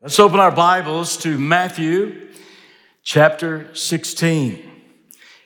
Let's 0.00 0.20
open 0.20 0.38
our 0.38 0.52
Bibles 0.52 1.16
to 1.18 1.36
Matthew 1.36 2.28
chapter 3.02 3.74
16. 3.74 4.56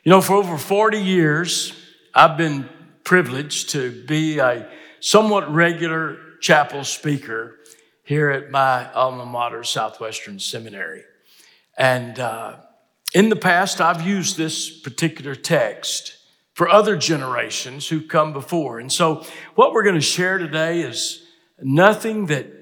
You 0.05 0.11
know, 0.11 0.21
for 0.21 0.35
over 0.35 0.59
40 0.59 0.99
years, 0.99 1.73
I've 2.15 2.37
been 2.37 2.69
privileged 3.03 3.71
to 3.71 4.05
be 4.05 4.41
a 4.41 4.69
somewhat 5.01 5.51
regular 5.51 6.19
chapel 6.43 6.85
speaker 6.85 7.61
here 8.05 8.29
at 8.29 8.51
my 8.51 8.93
alma 8.93 9.25
mater, 9.25 9.65
Southwestern 9.65 10.39
Seminary. 10.39 11.05
And 11.79 12.19
uh, 12.19 12.57
in 13.15 13.31
the 13.31 13.37
past, 13.37 13.81
I've 13.81 14.07
used 14.07 14.37
this 14.37 14.69
particular 14.69 15.35
text 15.35 16.19
for 16.53 16.69
other 16.69 16.99
generations 16.99 17.89
who've 17.89 18.07
come 18.07 18.35
before. 18.35 18.81
And 18.81 18.93
so, 18.93 19.25
what 19.55 19.73
we're 19.73 19.83
going 19.83 19.95
to 19.95 20.03
share 20.03 20.37
today 20.37 20.83
is 20.83 21.27
nothing 21.59 22.27
that 22.27 22.62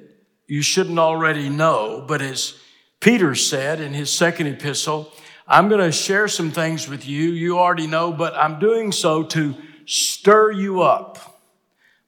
you 0.51 0.62
shouldn't 0.62 0.98
already 0.98 1.48
know, 1.48 2.05
but 2.09 2.21
as 2.21 2.55
Peter 2.98 3.37
said 3.37 3.80
in 3.80 3.95
his 3.95 4.11
second 4.11 4.48
epistle, 4.48 5.12
I'm 5.47 5.69
going 5.69 5.80
to 5.80 5.92
share 5.92 6.27
some 6.27 6.51
things 6.51 6.88
with 6.88 7.06
you 7.06 7.30
you 7.30 7.56
already 7.56 7.87
know, 7.87 8.12
but 8.12 8.34
I'm 8.34 8.59
doing 8.59 8.91
so 8.91 9.23
to 9.23 9.55
stir 9.87 10.51
you 10.51 10.83
up 10.83 11.41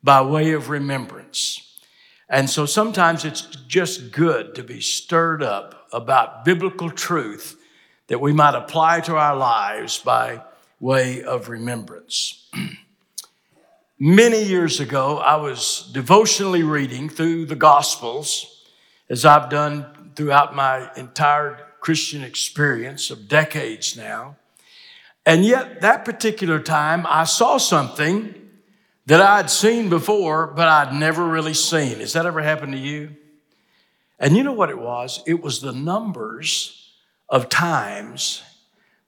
by 0.02 0.22
way 0.22 0.54
of 0.54 0.70
remembrance. 0.70 1.78
And 2.28 2.50
so 2.50 2.66
sometimes 2.66 3.24
it's 3.24 3.42
just 3.42 4.10
good 4.10 4.56
to 4.56 4.64
be 4.64 4.80
stirred 4.80 5.44
up 5.44 5.86
about 5.92 6.44
biblical 6.44 6.90
truth 6.90 7.56
that 8.08 8.20
we 8.20 8.32
might 8.32 8.56
apply 8.56 9.02
to 9.02 9.14
our 9.14 9.36
lives 9.36 9.98
by 9.98 10.42
way 10.80 11.22
of 11.22 11.48
remembrance. 11.48 12.50
Many 14.04 14.42
years 14.42 14.80
ago, 14.80 15.18
I 15.18 15.36
was 15.36 15.88
devotionally 15.92 16.64
reading 16.64 17.08
through 17.08 17.46
the 17.46 17.54
Gospels, 17.54 18.64
as 19.08 19.24
I've 19.24 19.48
done 19.48 20.10
throughout 20.16 20.56
my 20.56 20.90
entire 20.96 21.68
Christian 21.78 22.24
experience 22.24 23.12
of 23.12 23.28
decades 23.28 23.96
now. 23.96 24.34
And 25.24 25.44
yet, 25.44 25.82
that 25.82 26.04
particular 26.04 26.58
time, 26.58 27.06
I 27.08 27.22
saw 27.22 27.58
something 27.58 28.34
that 29.06 29.20
I'd 29.20 29.48
seen 29.48 29.88
before, 29.88 30.48
but 30.48 30.66
I'd 30.66 30.92
never 30.92 31.24
really 31.24 31.54
seen. 31.54 32.00
Has 32.00 32.14
that 32.14 32.26
ever 32.26 32.42
happened 32.42 32.72
to 32.72 32.80
you? 32.80 33.14
And 34.18 34.36
you 34.36 34.42
know 34.42 34.52
what 34.52 34.70
it 34.70 34.80
was? 34.80 35.22
It 35.28 35.40
was 35.40 35.60
the 35.60 35.72
numbers 35.72 36.90
of 37.28 37.48
times 37.48 38.42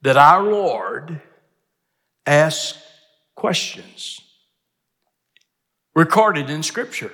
that 0.03 0.17
our 0.17 0.45
Lord 0.45 1.21
asked 2.25 2.79
questions 3.35 4.21
recorded 5.95 6.51
in 6.51 6.63
Scripture. 6.63 7.13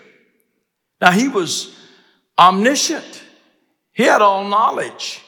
Now, 1.00 1.10
he 1.10 1.28
was 1.28 1.76
omniscient, 2.38 3.22
he 3.92 4.04
had 4.04 4.22
all 4.22 4.44
knowledge. 4.44 5.22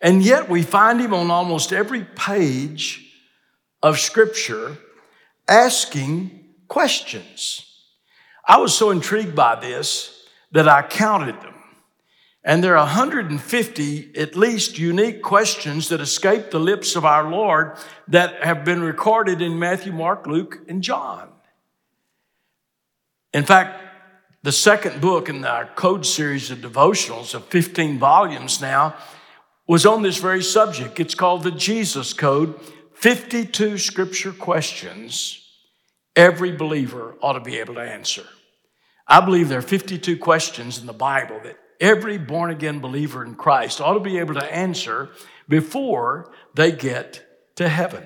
And 0.00 0.22
yet, 0.22 0.48
we 0.48 0.62
find 0.62 1.00
him 1.00 1.14
on 1.14 1.30
almost 1.30 1.72
every 1.72 2.04
page 2.04 3.08
of 3.82 4.00
Scripture 4.00 4.76
asking 5.48 6.44
questions. 6.66 7.68
I 8.44 8.58
was 8.58 8.76
so 8.76 8.90
intrigued 8.90 9.36
by 9.36 9.54
this 9.60 10.24
that 10.50 10.68
I 10.68 10.82
counted 10.82 11.40
them. 11.40 11.54
And 12.44 12.62
there 12.64 12.76
are 12.76 12.84
150 12.84 14.16
at 14.16 14.34
least 14.34 14.78
unique 14.78 15.22
questions 15.22 15.88
that 15.90 16.00
escape 16.00 16.50
the 16.50 16.58
lips 16.58 16.96
of 16.96 17.04
our 17.04 17.30
Lord 17.30 17.78
that 18.08 18.42
have 18.42 18.64
been 18.64 18.82
recorded 18.82 19.40
in 19.40 19.58
Matthew, 19.58 19.92
Mark, 19.92 20.26
Luke, 20.26 20.58
and 20.68 20.82
John. 20.82 21.31
In 23.32 23.44
fact, 23.44 23.78
the 24.42 24.52
second 24.52 25.00
book 25.00 25.28
in 25.28 25.44
our 25.44 25.66
code 25.66 26.04
series 26.04 26.50
of 26.50 26.58
devotionals 26.58 27.34
of 27.34 27.46
15 27.46 27.98
volumes 27.98 28.60
now 28.60 28.94
was 29.66 29.86
on 29.86 30.02
this 30.02 30.18
very 30.18 30.42
subject. 30.42 31.00
It's 31.00 31.14
called 31.14 31.44
the 31.44 31.50
Jesus 31.50 32.12
Code 32.12 32.60
52 32.94 33.78
scripture 33.78 34.32
questions 34.32 35.48
every 36.14 36.52
believer 36.52 37.14
ought 37.22 37.34
to 37.34 37.40
be 37.40 37.58
able 37.58 37.74
to 37.74 37.80
answer. 37.80 38.24
I 39.06 39.20
believe 39.20 39.48
there 39.48 39.58
are 39.58 39.62
52 39.62 40.18
questions 40.18 40.78
in 40.78 40.86
the 40.86 40.92
Bible 40.92 41.40
that 41.44 41.58
every 41.80 42.18
born 42.18 42.50
again 42.50 42.80
believer 42.80 43.24
in 43.24 43.34
Christ 43.34 43.80
ought 43.80 43.94
to 43.94 44.00
be 44.00 44.18
able 44.18 44.34
to 44.34 44.54
answer 44.54 45.10
before 45.48 46.32
they 46.54 46.72
get 46.72 47.24
to 47.56 47.68
heaven. 47.68 48.04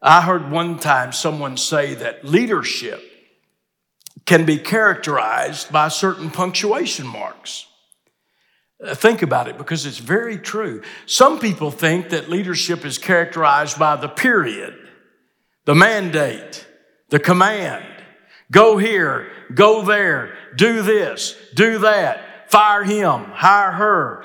I 0.00 0.22
heard 0.22 0.50
one 0.50 0.78
time 0.78 1.12
someone 1.12 1.56
say 1.56 1.94
that 1.94 2.24
leadership 2.24 3.11
can 4.26 4.44
be 4.44 4.58
characterized 4.58 5.72
by 5.72 5.88
certain 5.88 6.30
punctuation 6.30 7.06
marks. 7.06 7.66
Uh, 8.82 8.94
think 8.94 9.22
about 9.22 9.48
it 9.48 9.58
because 9.58 9.86
it's 9.86 9.98
very 9.98 10.38
true. 10.38 10.82
Some 11.06 11.38
people 11.38 11.70
think 11.70 12.10
that 12.10 12.28
leadership 12.28 12.84
is 12.84 12.98
characterized 12.98 13.78
by 13.78 13.96
the 13.96 14.08
period, 14.08 14.74
the 15.64 15.74
mandate, 15.74 16.66
the 17.10 17.18
command. 17.18 17.84
Go 18.50 18.76
here, 18.76 19.28
go 19.54 19.82
there, 19.82 20.34
do 20.56 20.82
this, 20.82 21.36
do 21.54 21.78
that, 21.78 22.50
fire 22.50 22.84
him, 22.84 23.24
hire 23.26 23.72
her. 23.72 24.24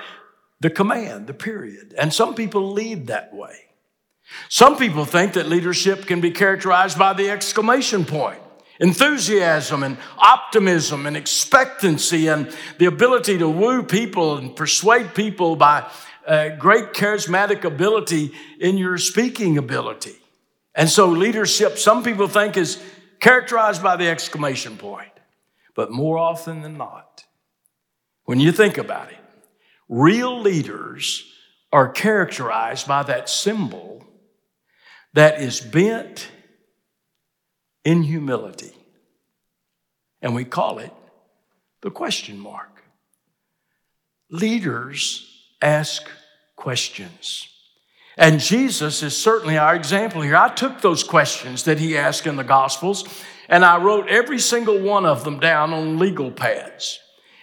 The 0.60 0.70
command, 0.72 1.28
the 1.28 1.36
period. 1.36 1.94
And 1.98 2.12
some 2.12 2.34
people 2.34 2.72
lead 2.72 3.08
that 3.08 3.32
way. 3.32 3.56
Some 4.50 4.76
people 4.76 5.06
think 5.06 5.34
that 5.34 5.48
leadership 5.48 6.08
can 6.08 6.20
be 6.20 6.32
characterized 6.32 6.98
by 6.98 7.14
the 7.14 7.30
exclamation 7.30 8.06
point 8.06 8.42
enthusiasm 8.80 9.84
and 9.84 9.98
optimism 10.18 11.06
and 11.06 11.18
expectancy 11.18 12.28
and 12.28 12.56
the 12.78 12.86
ability 12.86 13.38
to 13.38 13.50
woo 13.50 13.84
people 13.84 14.38
and 14.38 14.56
persuade 14.56 15.14
people 15.14 15.56
by 15.56 15.90
uh, 16.26 16.50
great 16.50 16.94
charismatic 16.94 17.64
ability 17.64 18.34
in 18.60 18.78
your 18.78 18.98
speaking 18.98 19.58
ability. 19.58 20.16
And 20.76 20.90
so, 20.90 21.08
leadership, 21.08 21.78
some 21.78 22.04
people 22.04 22.28
think, 22.28 22.58
is 22.58 22.82
characterized 23.20 23.82
by 23.82 23.96
the 23.96 24.08
exclamation 24.08 24.78
point. 24.78 25.12
But 25.74 25.92
more 25.92 26.18
often 26.18 26.62
than 26.62 26.78
not, 26.78 27.24
when 28.26 28.40
you 28.40 28.52
think 28.52 28.78
about 28.78 29.12
it, 29.12 29.18
real 29.88 30.42
leaders 30.42 31.32
are 31.72 31.90
characterized 31.90 32.88
by 32.88 33.04
that 33.04 33.30
symbol 33.30 34.06
that 35.14 35.42
is 35.42 35.60
bent 35.62 36.30
in 37.88 38.04
humility. 38.04 38.74
And 40.22 40.36
we 40.36 40.44
call 40.44 40.80
it 40.80 40.92
the 41.80 41.90
question 41.90 42.38
mark. 42.38 42.84
Leaders 44.30 45.26
ask 45.62 46.06
questions. 46.58 47.48
And 48.18 48.42
Jesus 48.42 49.04
is 49.04 49.16
certainly 49.16 49.58
our 49.58 49.74
example 49.74 50.22
here. 50.22 50.36
I 50.36 50.50
took 50.50 50.82
those 50.82 51.02
questions 51.02 51.64
that 51.64 51.80
he 51.80 51.98
asked 51.98 52.28
in 52.28 52.36
the 52.36 52.44
Gospels 52.44 53.08
and 53.48 53.64
I 53.64 53.82
wrote 53.82 54.10
every 54.10 54.40
single 54.40 54.82
one 54.82 55.06
of 55.06 55.24
them 55.24 55.40
down 55.40 55.72
on 55.72 55.98
legal 55.98 56.30
pads 56.30 57.00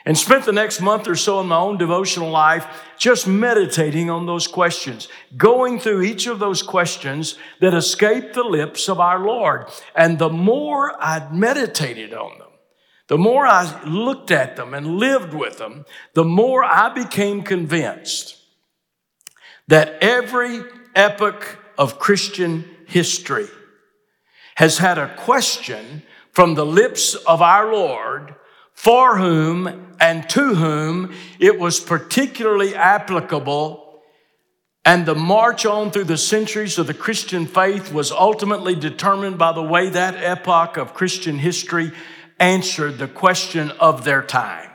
and 0.06 0.18
spent 0.18 0.44
the 0.44 0.52
next 0.52 0.80
month 0.80 1.08
or 1.08 1.14
so 1.14 1.40
in 1.40 1.46
my 1.46 1.56
own 1.56 1.78
devotional 1.78 2.30
life 2.30 2.66
just 2.98 3.26
meditating 3.26 4.10
on 4.10 4.26
those 4.26 4.46
questions, 4.46 5.08
going 5.36 5.80
through 5.80 6.02
each 6.02 6.26
of 6.26 6.38
those 6.38 6.62
questions 6.62 7.38
that 7.60 7.74
escaped 7.74 8.34
the 8.34 8.44
lips 8.44 8.88
of 8.88 9.00
our 9.00 9.18
Lord. 9.18 9.66
And 9.96 10.18
the 10.18 10.28
more 10.30 10.94
I 11.02 11.28
meditated 11.32 12.12
on 12.12 12.38
them, 12.38 12.48
the 13.08 13.18
more 13.18 13.46
I 13.46 13.82
looked 13.84 14.30
at 14.30 14.56
them 14.56 14.74
and 14.74 14.98
lived 14.98 15.34
with 15.34 15.58
them, 15.58 15.84
the 16.14 16.24
more 16.24 16.64
I 16.64 16.92
became 16.92 17.42
convinced 17.42 18.36
that 19.68 19.96
every 20.02 20.62
epoch 20.94 21.58
of 21.78 21.98
Christian 21.98 22.64
history 22.86 23.46
has 24.56 24.78
had 24.78 24.98
a 24.98 25.14
question 25.16 26.02
from 26.32 26.54
the 26.54 26.66
lips 26.66 27.14
of 27.14 27.42
our 27.42 27.72
Lord 27.72 28.34
for 28.74 29.16
whom 29.16 29.94
and 30.00 30.28
to 30.28 30.54
whom 30.54 31.14
it 31.38 31.58
was 31.58 31.80
particularly 31.80 32.74
applicable. 32.74 34.02
And 34.84 35.06
the 35.06 35.14
march 35.14 35.64
on 35.64 35.90
through 35.90 36.04
the 36.04 36.18
centuries 36.18 36.78
of 36.78 36.86
the 36.86 36.92
Christian 36.92 37.46
faith 37.46 37.90
was 37.90 38.12
ultimately 38.12 38.74
determined 38.74 39.38
by 39.38 39.52
the 39.52 39.62
way 39.62 39.88
that 39.88 40.16
epoch 40.16 40.76
of 40.76 40.92
Christian 40.92 41.38
history 41.38 41.92
answered 42.38 42.98
the 42.98 43.08
question 43.08 43.70
of 43.72 44.04
their 44.04 44.22
time. 44.22 44.73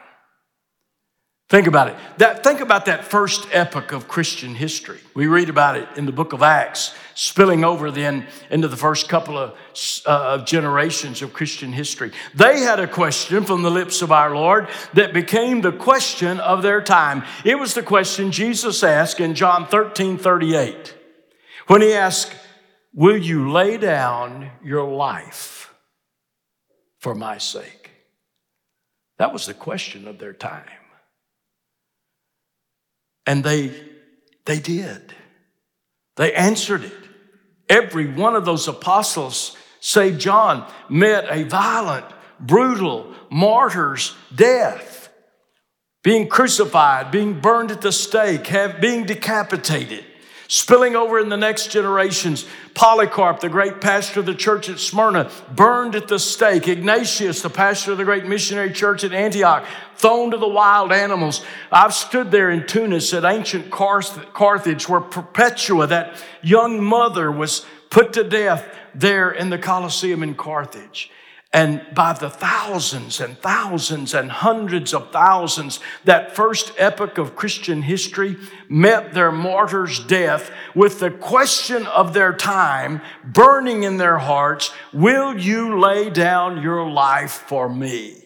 Think 1.50 1.66
about 1.66 1.88
it. 1.88 1.96
That, 2.18 2.44
think 2.44 2.60
about 2.60 2.86
that 2.86 3.06
first 3.06 3.48
epoch 3.52 3.92
of 3.92 4.08
Christian 4.08 4.54
history. 4.54 5.00
We 5.16 5.26
read 5.26 5.50
about 5.50 5.78
it 5.78 5.90
in 5.96 6.06
the 6.06 6.12
book 6.12 6.32
of 6.32 6.44
Acts, 6.44 6.94
spilling 7.16 7.64
over 7.64 7.90
then 7.90 8.28
into 8.52 8.68
the 8.68 8.78
first 8.78 9.10
couple 9.10 9.36
of, 9.36 9.58
uh, 10.06 10.36
of 10.36 10.46
generations 10.46 11.24
of 11.24 11.34
Christian 11.34 11.74
history. 11.74 12.12
They 12.36 12.60
had 12.60 12.80
a 12.80 12.88
question 12.88 13.46
from 13.46 13.64
the 13.64 13.72
lips 13.72 14.04
of 14.04 14.12
our 14.12 14.36
Lord 14.36 14.68
that 14.94 15.12
became 15.12 15.62
the 15.62 15.72
question 15.72 16.40
of 16.40 16.62
their 16.62 16.82
time. 16.82 17.24
It 17.44 17.58
was 17.58 17.74
the 17.74 17.82
question 17.82 18.32
Jesus 18.32 18.84
asked 18.84 19.20
in 19.20 19.34
John 19.34 19.66
13 19.66 20.20
38 20.20 20.96
when 21.66 21.82
he 21.82 21.94
asked, 21.94 22.32
Will 22.94 23.18
you 23.18 23.52
lay 23.52 23.78
down 23.78 24.52
your 24.64 24.88
life 24.88 25.74
for 27.00 27.16
my 27.16 27.40
sake? 27.40 27.90
That 29.18 29.34
was 29.34 29.48
the 29.48 29.56
question 29.56 30.08
of 30.08 30.20
their 30.20 30.34
time. 30.34 30.70
And 33.30 33.44
they, 33.44 33.72
they 34.46 34.58
did. 34.58 35.14
They 36.16 36.34
answered 36.34 36.84
it. 36.84 36.98
Every 37.70 38.12
one 38.12 38.36
of 38.36 38.44
those 38.44 38.68
apostles, 38.68 39.56
save 39.80 40.18
John, 40.18 40.68
met 40.90 41.28
a 41.30 41.44
violent, 41.44 42.08
brutal, 42.40 43.14
martyr's 43.30 44.16
death. 44.34 45.12
Being 46.04 46.28
crucified, 46.28 47.12
being 47.12 47.40
burned 47.40 47.70
at 47.70 47.82
the 47.82 47.92
stake, 47.92 48.48
have, 48.48 48.82
being 48.82 49.06
decapitated 49.06 50.04
spilling 50.50 50.96
over 50.96 51.20
in 51.20 51.30
the 51.30 51.38
next 51.38 51.72
generations. 51.72 52.46
Polycarp, 52.74 53.40
the 53.40 53.50
great 53.50 53.80
pastor 53.80 54.20
of 54.20 54.26
the 54.26 54.34
church 54.34 54.68
at 54.68 54.80
Smyrna, 54.80 55.32
burned 55.56 55.96
at 55.96 56.08
the 56.08 56.18
stake. 56.18 56.68
Ignatius, 56.68 57.42
the 57.42 57.50
pastor 57.50 57.92
of 57.92 58.00
the 58.00 58.04
great 58.04 58.26
missionary 58.26 58.74
church 58.74 59.04
at 59.04 59.14
Antioch, 59.14 59.66
thrown 59.96 60.32
to 60.32 60.38
the 60.38 60.48
wild 60.48 60.92
animals. 60.92 61.46
I've 61.72 61.94
stood 61.94 62.32
there 62.32 62.50
in 62.50 62.66
Tunis 62.66 63.14
at 63.14 63.26
ancient 63.26 63.70
Carthage 63.70 64.90
where 64.90 65.02
Perpetua, 65.02 65.88
that 65.88 66.22
young 66.42 66.84
mother, 66.84 67.32
was 67.32 67.66
put 67.92 68.14
to 68.14 68.24
death 68.24 68.76
there 68.96 69.30
in 69.30 69.52
the 69.52 69.58
Colosseum 69.60 70.24
in 70.24 70.34
Carthage. 70.34 71.12
And 71.52 71.82
by 71.96 72.14
the 72.14 72.30
thousands 72.30 73.20
and 73.20 73.36
thousands 73.40 74.14
and 74.14 74.30
hundreds 74.30 74.94
of 74.94 75.12
thousands, 75.12 75.80
that 76.06 76.36
first 76.36 76.72
epoch 76.78 77.18
of 77.18 77.36
Christian 77.36 77.82
history 77.82 78.38
met 78.70 79.14
their 79.14 79.32
martyr's 79.32 80.00
death 80.06 80.52
with 80.76 81.00
the 81.00 81.10
question 81.10 81.88
of 81.88 82.14
their 82.14 82.34
time 82.34 83.02
burning 83.26 83.82
in 83.82 83.98
their 83.98 84.20
hearts 84.20 84.72
Will 84.94 85.40
you 85.40 85.80
lay 85.80 86.12
down 86.12 86.62
your 86.62 86.88
life 86.88 87.32
for 87.48 87.68
me? 87.68 88.26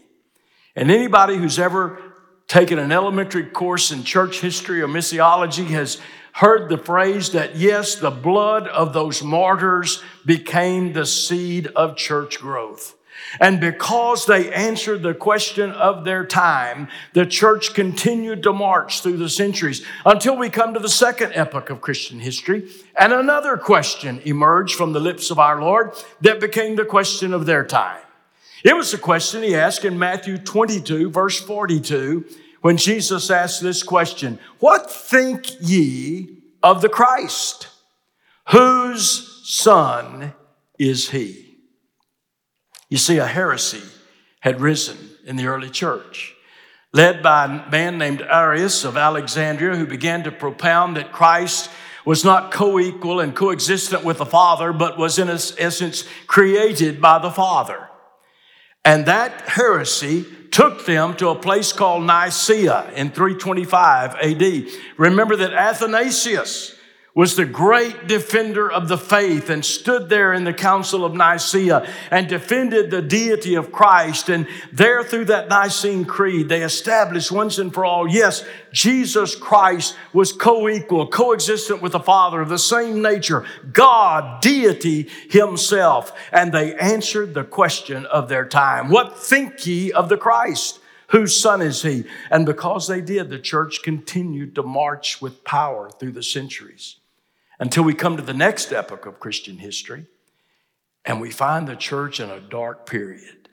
And 0.76 0.92
anybody 0.92 1.38
who's 1.38 1.60
ever 1.60 2.02
taken 2.48 2.78
an 2.78 2.92
elementary 2.92 3.46
course 3.46 3.92
in 3.92 4.04
church 4.04 4.42
history 4.42 4.82
or 4.82 4.88
missiology 4.90 5.68
has 5.68 6.02
heard 6.34 6.68
the 6.68 6.78
phrase 6.78 7.32
that 7.32 7.56
yes, 7.56 7.96
the 7.96 8.12
blood 8.12 8.68
of 8.68 8.92
those 8.92 9.24
martyrs 9.24 10.04
became 10.26 10.92
the 10.92 11.06
seed 11.06 11.68
of 11.68 11.96
church 11.96 12.40
growth. 12.40 12.96
And 13.40 13.60
because 13.60 14.26
they 14.26 14.52
answered 14.54 15.02
the 15.02 15.14
question 15.14 15.72
of 15.72 16.04
their 16.04 16.26
time, 16.26 16.88
the 17.14 17.26
church 17.26 17.74
continued 17.74 18.44
to 18.44 18.54
march 18.54 19.02
through 19.02 19.18
the 19.18 19.30
centuries 19.30 19.86
until 20.06 20.38
we 20.38 20.50
come 20.50 20.74
to 20.74 20.80
the 20.80 20.90
second 20.90 21.34
epoch 21.34 21.70
of 21.70 21.82
Christian 21.82 22.20
history. 22.20 22.70
And 22.96 23.12
another 23.12 23.58
question 23.58 24.22
emerged 24.26 24.76
from 24.76 24.94
the 24.94 25.00
lips 25.00 25.32
of 25.32 25.40
our 25.40 25.62
Lord 25.62 25.92
that 26.22 26.40
became 26.40 26.76
the 26.76 26.86
question 26.86 27.34
of 27.34 27.46
their 27.46 27.66
time. 27.66 28.02
It 28.64 28.78
was 28.78 28.92
the 28.92 28.98
question 28.98 29.44
he 29.44 29.56
asked 29.56 29.84
in 29.84 30.00
Matthew 30.00 30.38
22, 30.38 31.10
verse 31.10 31.40
42, 31.40 32.26
when 32.62 32.78
Jesus 32.78 33.30
asked 33.30 33.62
this 33.62 33.84
question 33.84 34.40
What 34.60 34.90
think 34.90 35.48
ye 35.60 36.38
of 36.62 36.82
the 36.82 36.90
Christ? 36.90 37.68
Whose 38.50 39.42
son 39.44 40.34
is 40.80 41.10
he? 41.10 41.43
You 42.94 43.00
see, 43.00 43.18
a 43.18 43.26
heresy 43.26 43.82
had 44.42 44.62
risen 44.62 44.96
in 45.26 45.36
the 45.36 45.48
early 45.48 45.72
church, 45.72 46.36
led 46.94 47.24
by 47.24 47.46
a 47.46 47.72
man 47.72 47.98
named 47.98 48.22
Arius 48.22 48.84
of 48.84 48.98
Alexandria, 48.98 49.76
who 49.76 49.88
began 49.88 50.24
to 50.26 50.32
propound 50.32 50.96
that 50.96 51.12
Christ 51.12 51.72
was 52.06 52.24
not 52.24 52.52
co 52.52 52.80
equal 52.80 53.20
and 53.20 53.36
coexistent 53.36 54.04
with 54.04 54.20
the 54.20 54.28
Father, 54.28 54.72
but 54.72 55.00
was 55.00 55.18
in 55.18 55.28
essence 55.28 56.04
created 56.28 57.02
by 57.02 57.18
the 57.18 57.32
Father. 57.32 57.90
And 58.86 59.08
that 59.08 59.50
heresy 59.50 60.24
took 60.52 60.86
them 60.86 61.16
to 61.16 61.30
a 61.30 61.36
place 61.36 61.74
called 61.74 62.04
Nicaea 62.04 62.92
in 62.92 63.10
325 63.10 64.18
AD. 64.18 64.68
Remember 64.98 65.36
that 65.36 65.54
Athanasius, 65.54 66.76
was 67.16 67.36
the 67.36 67.46
great 67.46 68.08
defender 68.08 68.72
of 68.72 68.88
the 68.88 68.98
faith 68.98 69.52
and 69.52 69.64
stood 69.64 70.10
there 70.10 70.34
in 70.34 70.46
the 70.46 70.54
Council 70.54 71.06
of 71.06 71.14
Nicaea 71.14 71.88
and 72.10 72.28
defended 72.28 72.90
the 72.90 73.04
deity 73.04 73.54
of 73.54 73.72
Christ. 73.72 74.30
And 74.30 74.48
there, 74.72 75.04
through 75.04 75.26
that 75.26 75.48
Nicene 75.48 76.06
Creed, 76.06 76.50
they 76.50 76.64
established 76.64 77.32
once 77.32 77.60
and 77.60 77.72
for 77.72 77.86
all 77.86 78.08
yes, 78.08 78.44
Jesus 78.72 79.36
Christ 79.36 79.96
was 80.12 80.34
co 80.34 80.68
equal, 80.68 81.06
coexistent 81.06 81.84
with 81.84 81.92
the 81.92 82.00
Father 82.00 82.42
of 82.42 82.50
the 82.50 82.58
same 82.58 83.04
nature, 83.04 83.46
God, 83.72 84.42
deity 84.42 85.08
himself. 85.30 86.14
And 86.32 86.52
they 86.52 86.76
answered 86.76 87.36
the 87.36 87.44
question 87.44 88.08
of 88.08 88.28
their 88.28 88.46
time 88.46 88.90
What 88.90 89.20
think 89.20 89.68
ye 89.68 89.92
of 89.92 90.10
the 90.10 90.18
Christ? 90.18 90.80
Whose 91.10 91.40
son 91.40 91.62
is 91.62 91.84
he? 91.84 92.06
And 92.32 92.44
because 92.44 92.88
they 92.88 93.00
did, 93.00 93.30
the 93.30 93.38
church 93.38 93.84
continued 93.84 94.56
to 94.56 94.64
march 94.64 95.22
with 95.22 95.44
power 95.44 95.92
through 95.92 96.14
the 96.14 96.24
centuries 96.24 96.96
until 97.60 97.84
we 97.84 97.94
come 97.94 98.18
to 98.18 98.24
the 98.24 98.34
next 98.34 98.72
epoch 98.72 99.06
of 99.06 99.20
Christian 99.20 99.58
history 99.58 100.08
and 101.06 101.20
we 101.20 101.32
find 101.32 101.68
the 101.68 101.76
church 101.76 102.20
in 102.20 102.30
a 102.30 102.40
dark 102.40 102.86
period, 102.86 103.50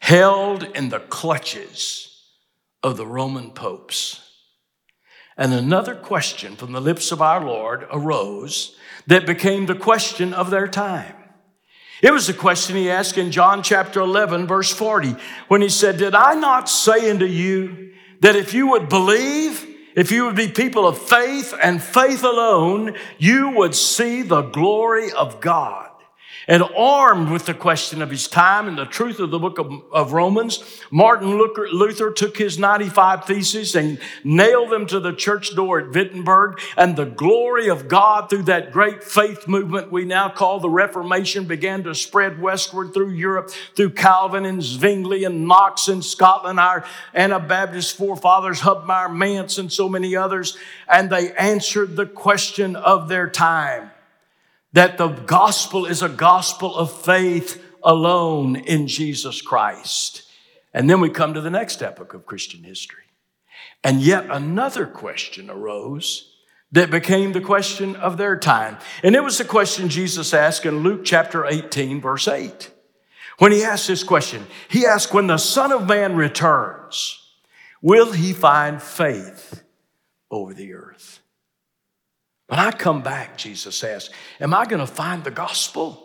held 0.00 0.62
in 0.62 0.88
the 0.88 1.00
clutches 1.00 2.22
of 2.82 2.96
the 2.96 3.06
Roman 3.06 3.50
popes. 3.50 4.20
And 5.36 5.52
another 5.52 5.94
question 5.94 6.56
from 6.56 6.72
the 6.72 6.80
lips 6.80 7.10
of 7.12 7.20
our 7.20 7.44
Lord 7.44 7.86
arose 7.90 8.76
that 9.06 9.26
became 9.26 9.66
the 9.66 9.74
question 9.74 10.32
of 10.32 10.50
their 10.50 10.68
time. 10.68 11.14
It 12.02 12.12
was 12.12 12.26
the 12.26 12.34
question 12.34 12.76
he 12.76 12.90
asked 12.90 13.18
in 13.18 13.30
John 13.30 13.62
chapter 13.62 14.00
11, 14.00 14.46
verse 14.46 14.72
40, 14.72 15.16
when 15.48 15.62
he 15.62 15.68
said, 15.68 15.96
Did 15.96 16.14
I 16.14 16.34
not 16.34 16.68
say 16.68 17.10
unto 17.10 17.24
you 17.24 17.94
that 18.20 18.36
if 18.36 18.52
you 18.52 18.68
would 18.68 18.88
believe, 18.88 19.73
if 19.94 20.10
you 20.10 20.24
would 20.26 20.36
be 20.36 20.48
people 20.48 20.86
of 20.86 20.98
faith 20.98 21.54
and 21.62 21.82
faith 21.82 22.24
alone, 22.24 22.94
you 23.18 23.50
would 23.50 23.74
see 23.74 24.22
the 24.22 24.42
glory 24.42 25.12
of 25.12 25.40
God. 25.40 25.90
And 26.46 26.62
armed 26.76 27.30
with 27.30 27.46
the 27.46 27.54
question 27.54 28.02
of 28.02 28.10
his 28.10 28.28
time 28.28 28.68
and 28.68 28.76
the 28.76 28.84
truth 28.84 29.18
of 29.18 29.30
the 29.30 29.38
book 29.38 29.58
of, 29.58 29.72
of, 29.90 30.12
Romans, 30.12 30.62
Martin 30.90 31.38
Luther 31.38 32.12
took 32.12 32.36
his 32.36 32.58
95 32.58 33.24
theses 33.24 33.74
and 33.74 33.98
nailed 34.22 34.70
them 34.70 34.86
to 34.86 35.00
the 35.00 35.14
church 35.14 35.56
door 35.56 35.80
at 35.80 35.90
Wittenberg. 35.90 36.60
And 36.76 36.96
the 36.96 37.06
glory 37.06 37.68
of 37.68 37.88
God 37.88 38.28
through 38.28 38.42
that 38.44 38.72
great 38.72 39.02
faith 39.02 39.48
movement 39.48 39.90
we 39.90 40.04
now 40.04 40.28
call 40.28 40.60
the 40.60 40.68
Reformation 40.68 41.46
began 41.46 41.82
to 41.84 41.94
spread 41.94 42.40
westward 42.40 42.92
through 42.92 43.10
Europe, 43.10 43.50
through 43.74 43.90
Calvin 43.90 44.44
and 44.44 44.62
Zwingli 44.62 45.24
and 45.24 45.48
Knox 45.48 45.88
in 45.88 46.02
Scotland, 46.02 46.60
our 46.60 46.84
Anabaptist 47.14 47.96
forefathers, 47.96 48.60
Hubmaier, 48.60 49.14
Manz, 49.14 49.58
and 49.58 49.72
so 49.72 49.88
many 49.88 50.14
others. 50.14 50.58
And 50.88 51.08
they 51.08 51.32
answered 51.32 51.96
the 51.96 52.06
question 52.06 52.76
of 52.76 53.08
their 53.08 53.30
time 53.30 53.90
that 54.74 54.98
the 54.98 55.08
gospel 55.08 55.86
is 55.86 56.02
a 56.02 56.08
gospel 56.08 56.76
of 56.76 56.92
faith 56.92 57.64
alone 57.82 58.56
in 58.56 58.88
Jesus 58.88 59.40
Christ. 59.40 60.28
And 60.74 60.90
then 60.90 61.00
we 61.00 61.10
come 61.10 61.32
to 61.34 61.40
the 61.40 61.50
next 61.50 61.80
epoch 61.80 62.12
of 62.12 62.26
Christian 62.26 62.64
history. 62.64 63.04
And 63.84 64.00
yet 64.00 64.26
another 64.28 64.84
question 64.84 65.48
arose 65.48 66.32
that 66.72 66.90
became 66.90 67.32
the 67.32 67.40
question 67.40 67.94
of 67.94 68.16
their 68.16 68.36
time. 68.36 68.78
And 69.04 69.14
it 69.14 69.22
was 69.22 69.38
the 69.38 69.44
question 69.44 69.88
Jesus 69.88 70.34
asked 70.34 70.66
in 70.66 70.82
Luke 70.82 71.04
chapter 71.04 71.46
18, 71.46 72.00
verse 72.00 72.26
8. 72.26 72.72
When 73.38 73.52
he 73.52 73.62
asked 73.62 73.86
this 73.86 74.02
question, 74.02 74.44
he 74.68 74.84
asked, 74.84 75.14
When 75.14 75.28
the 75.28 75.38
Son 75.38 75.70
of 75.70 75.86
Man 75.86 76.16
returns, 76.16 77.20
will 77.80 78.10
he 78.10 78.32
find 78.32 78.82
faith 78.82 79.62
over 80.32 80.52
the 80.52 80.74
earth? 80.74 81.20
When 82.54 82.64
I 82.64 82.70
come 82.70 83.02
back, 83.02 83.36
Jesus 83.36 83.74
says, 83.74 84.10
am 84.38 84.54
I 84.54 84.64
going 84.64 84.78
to 84.78 84.86
find 84.86 85.24
the 85.24 85.32
gospel? 85.32 86.00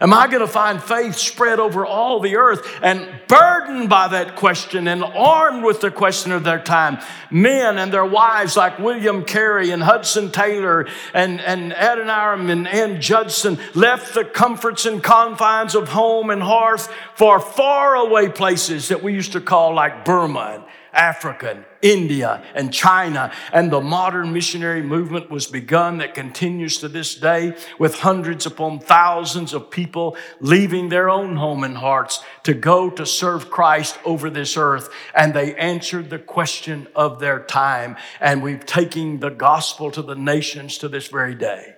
Am 0.00 0.14
I 0.14 0.28
going 0.28 0.42
to 0.42 0.46
find 0.46 0.80
faith 0.80 1.16
spread 1.16 1.58
over 1.58 1.84
all 1.84 2.20
the 2.20 2.36
earth? 2.36 2.64
And 2.84 3.08
burdened 3.26 3.88
by 3.88 4.06
that 4.06 4.36
question 4.36 4.86
and 4.86 5.02
armed 5.02 5.64
with 5.64 5.80
the 5.80 5.90
question 5.90 6.30
of 6.30 6.44
their 6.44 6.60
time, 6.60 7.00
men 7.32 7.78
and 7.78 7.92
their 7.92 8.04
wives 8.04 8.56
like 8.56 8.78
William 8.78 9.24
Carey 9.24 9.72
and 9.72 9.82
Hudson 9.82 10.30
Taylor 10.30 10.86
and, 11.12 11.40
and 11.40 11.72
Adoniram 11.72 12.48
and 12.48 12.68
Ann 12.68 13.00
Judson 13.00 13.58
left 13.74 14.14
the 14.14 14.24
comforts 14.24 14.86
and 14.86 15.02
confines 15.02 15.74
of 15.74 15.88
home 15.88 16.30
and 16.30 16.44
hearth 16.44 16.88
for 17.16 17.40
faraway 17.40 18.28
places 18.28 18.86
that 18.86 19.02
we 19.02 19.14
used 19.14 19.32
to 19.32 19.40
call 19.40 19.74
like 19.74 20.04
Burma 20.04 20.64
Africa, 20.96 21.50
and 21.50 21.64
India, 21.82 22.42
and 22.54 22.72
China. 22.72 23.32
And 23.52 23.70
the 23.70 23.80
modern 23.80 24.32
missionary 24.32 24.82
movement 24.82 25.30
was 25.30 25.46
begun 25.46 25.98
that 25.98 26.14
continues 26.14 26.78
to 26.78 26.88
this 26.88 27.14
day 27.14 27.56
with 27.78 28.00
hundreds 28.00 28.46
upon 28.46 28.80
thousands 28.80 29.52
of 29.52 29.70
people 29.70 30.16
leaving 30.40 30.88
their 30.88 31.08
own 31.08 31.36
home 31.36 31.62
and 31.62 31.76
hearts 31.76 32.24
to 32.44 32.54
go 32.54 32.90
to 32.90 33.06
serve 33.06 33.50
Christ 33.50 33.98
over 34.04 34.30
this 34.30 34.56
earth. 34.56 34.88
And 35.14 35.34
they 35.34 35.54
answered 35.54 36.10
the 36.10 36.18
question 36.18 36.88
of 36.96 37.20
their 37.20 37.40
time. 37.40 37.96
And 38.20 38.42
we've 38.42 38.66
taken 38.66 39.20
the 39.20 39.30
gospel 39.30 39.90
to 39.92 40.02
the 40.02 40.16
nations 40.16 40.78
to 40.78 40.88
this 40.88 41.08
very 41.08 41.34
day. 41.34 41.74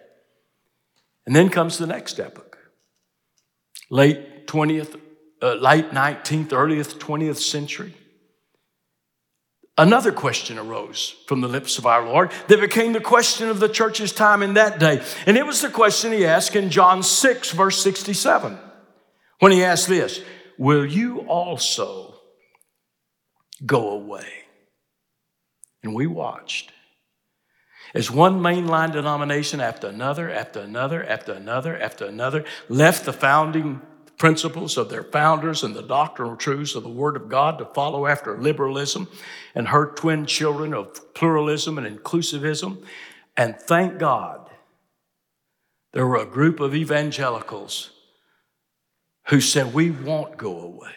And 1.26 1.36
then 1.36 1.50
comes 1.50 1.76
the 1.76 1.86
next 1.86 2.18
epoch. 2.18 2.56
Late 3.90 4.46
20th, 4.46 4.98
uh, 5.42 5.54
late 5.54 5.90
19th, 5.90 6.52
earliest 6.52 6.98
20th 6.98 7.36
century 7.36 7.94
another 9.78 10.12
question 10.12 10.58
arose 10.58 11.14
from 11.26 11.40
the 11.40 11.48
lips 11.48 11.78
of 11.78 11.86
our 11.86 12.04
Lord 12.04 12.32
that 12.48 12.60
became 12.60 12.92
the 12.92 13.00
question 13.00 13.48
of 13.48 13.60
the 13.60 13.68
church's 13.68 14.12
time 14.12 14.42
in 14.42 14.54
that 14.54 14.78
day. 14.78 15.02
And 15.24 15.38
it 15.38 15.46
was 15.46 15.62
the 15.62 15.70
question 15.70 16.12
he 16.12 16.26
asked 16.26 16.56
in 16.56 16.68
John 16.68 17.02
6, 17.02 17.52
verse 17.52 17.82
67, 17.82 18.58
when 19.38 19.52
he 19.52 19.64
asked 19.64 19.88
this 19.88 20.20
Will 20.58 20.84
you 20.84 21.20
also 21.20 22.16
go 23.64 23.90
away? 23.90 24.26
And 25.82 25.94
we 25.94 26.06
watched 26.06 26.72
as 27.94 28.10
one 28.10 28.40
mainline 28.40 28.92
denomination 28.92 29.60
after 29.60 29.86
another, 29.86 30.30
after 30.30 30.60
another, 30.60 31.04
after 31.04 31.32
another, 31.32 31.80
after 31.80 32.04
another 32.04 32.44
left 32.68 33.04
the 33.04 33.12
founding 33.12 33.80
principles 34.18 34.76
of 34.76 34.90
their 34.90 35.04
founders 35.04 35.62
and 35.62 35.74
the 35.74 35.82
doctrinal 35.82 36.36
truths 36.36 36.74
of 36.74 36.82
the 36.82 36.88
Word 36.88 37.16
of 37.16 37.28
God 37.28 37.58
to 37.58 37.64
follow 37.64 38.06
after 38.06 38.36
liberalism 38.36 39.08
and 39.54 39.68
her 39.68 39.86
twin 39.86 40.26
children 40.26 40.74
of 40.74 41.14
pluralism 41.14 41.78
and 41.78 41.86
inclusivism. 41.86 42.84
And 43.36 43.56
thank 43.56 43.98
God 43.98 44.50
there 45.92 46.06
were 46.06 46.16
a 46.16 46.26
group 46.26 46.60
of 46.60 46.74
evangelicals 46.74 47.90
who 49.28 49.40
said, 49.40 49.72
We 49.72 49.90
won't 49.90 50.36
go 50.36 50.60
away. 50.60 50.94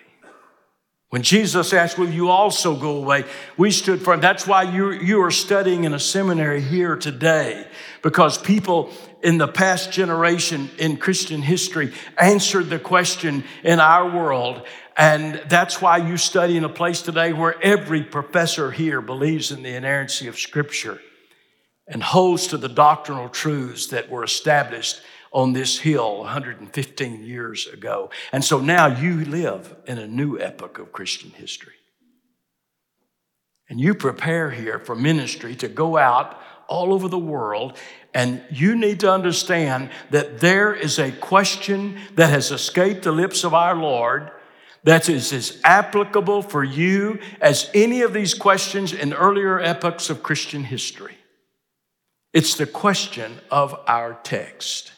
When 1.11 1.23
Jesus 1.23 1.73
asked, 1.73 1.97
Will 1.97 2.09
you 2.09 2.29
also 2.29 2.73
go 2.73 2.95
away? 2.95 3.25
We 3.57 3.71
stood 3.71 4.01
firm. 4.01 4.21
That's 4.21 4.47
why 4.47 4.63
you, 4.63 4.91
you 4.91 5.21
are 5.23 5.31
studying 5.31 5.83
in 5.83 5.93
a 5.93 5.99
seminary 5.99 6.61
here 6.61 6.95
today, 6.95 7.67
because 8.01 8.37
people 8.37 8.91
in 9.21 9.37
the 9.37 9.47
past 9.47 9.91
generation 9.91 10.69
in 10.77 10.95
Christian 10.95 11.41
history 11.41 11.93
answered 12.17 12.69
the 12.69 12.79
question 12.79 13.43
in 13.61 13.81
our 13.81 14.09
world. 14.09 14.65
And 14.95 15.41
that's 15.49 15.81
why 15.81 15.97
you 15.97 16.15
study 16.15 16.55
in 16.55 16.63
a 16.63 16.69
place 16.69 17.01
today 17.01 17.33
where 17.33 17.61
every 17.61 18.03
professor 18.03 18.71
here 18.71 19.01
believes 19.01 19.51
in 19.51 19.63
the 19.63 19.75
inerrancy 19.75 20.27
of 20.27 20.39
Scripture 20.39 21.01
and 21.89 22.01
holds 22.01 22.47
to 22.47 22.57
the 22.57 22.69
doctrinal 22.69 23.27
truths 23.27 23.87
that 23.87 24.09
were 24.09 24.23
established 24.23 25.01
on 25.31 25.53
this 25.53 25.79
hill 25.79 26.19
115 26.19 27.23
years 27.23 27.67
ago. 27.67 28.09
And 28.31 28.43
so 28.43 28.59
now 28.59 28.88
you 28.88 29.23
live 29.25 29.75
in 29.88 29.97
a 29.97 30.07
new 30.07 30.38
epoch 30.38 30.77
of 30.79 30.91
Christian 30.91 31.31
history. 31.31 31.73
And 33.69 33.79
you 33.79 33.93
prepare 33.93 34.51
here 34.51 34.79
for 34.79 34.95
ministry 34.95 35.55
to 35.55 35.69
go 35.69 35.97
out 35.97 36.38
all 36.67 36.93
over 36.93 37.07
the 37.07 37.17
world. 37.17 37.77
And 38.13 38.43
you 38.50 38.75
need 38.75 39.00
to 39.01 39.11
understand 39.11 39.89
that 40.09 40.39
there 40.39 40.73
is 40.73 41.00
a 41.00 41.11
question 41.11 41.97
that 42.15 42.29
has 42.29 42.51
escaped 42.51 43.03
the 43.03 43.13
lips 43.13 43.45
of 43.45 43.53
our 43.53 43.75
Lord 43.75 44.31
that 44.83 45.07
is 45.09 45.31
as 45.31 45.61
applicable 45.63 46.41
for 46.41 46.63
you 46.63 47.19
as 47.39 47.69
any 47.73 48.01
of 48.01 48.13
these 48.13 48.33
questions 48.33 48.93
in 48.93 49.13
earlier 49.13 49.59
epochs 49.59 50.09
of 50.09 50.23
Christian 50.23 50.63
history. 50.63 51.15
It's 52.33 52.55
the 52.55 52.65
question 52.65 53.39
of 53.50 53.79
our 53.88 54.19
text 54.23 54.91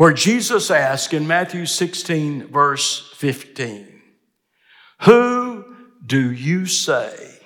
where 0.00 0.14
Jesus 0.14 0.70
asked 0.70 1.12
in 1.12 1.26
Matthew 1.26 1.66
16, 1.66 2.46
verse 2.46 3.12
15, 3.16 4.00
Who 5.02 5.76
do 6.06 6.32
you 6.32 6.64
say? 6.64 7.38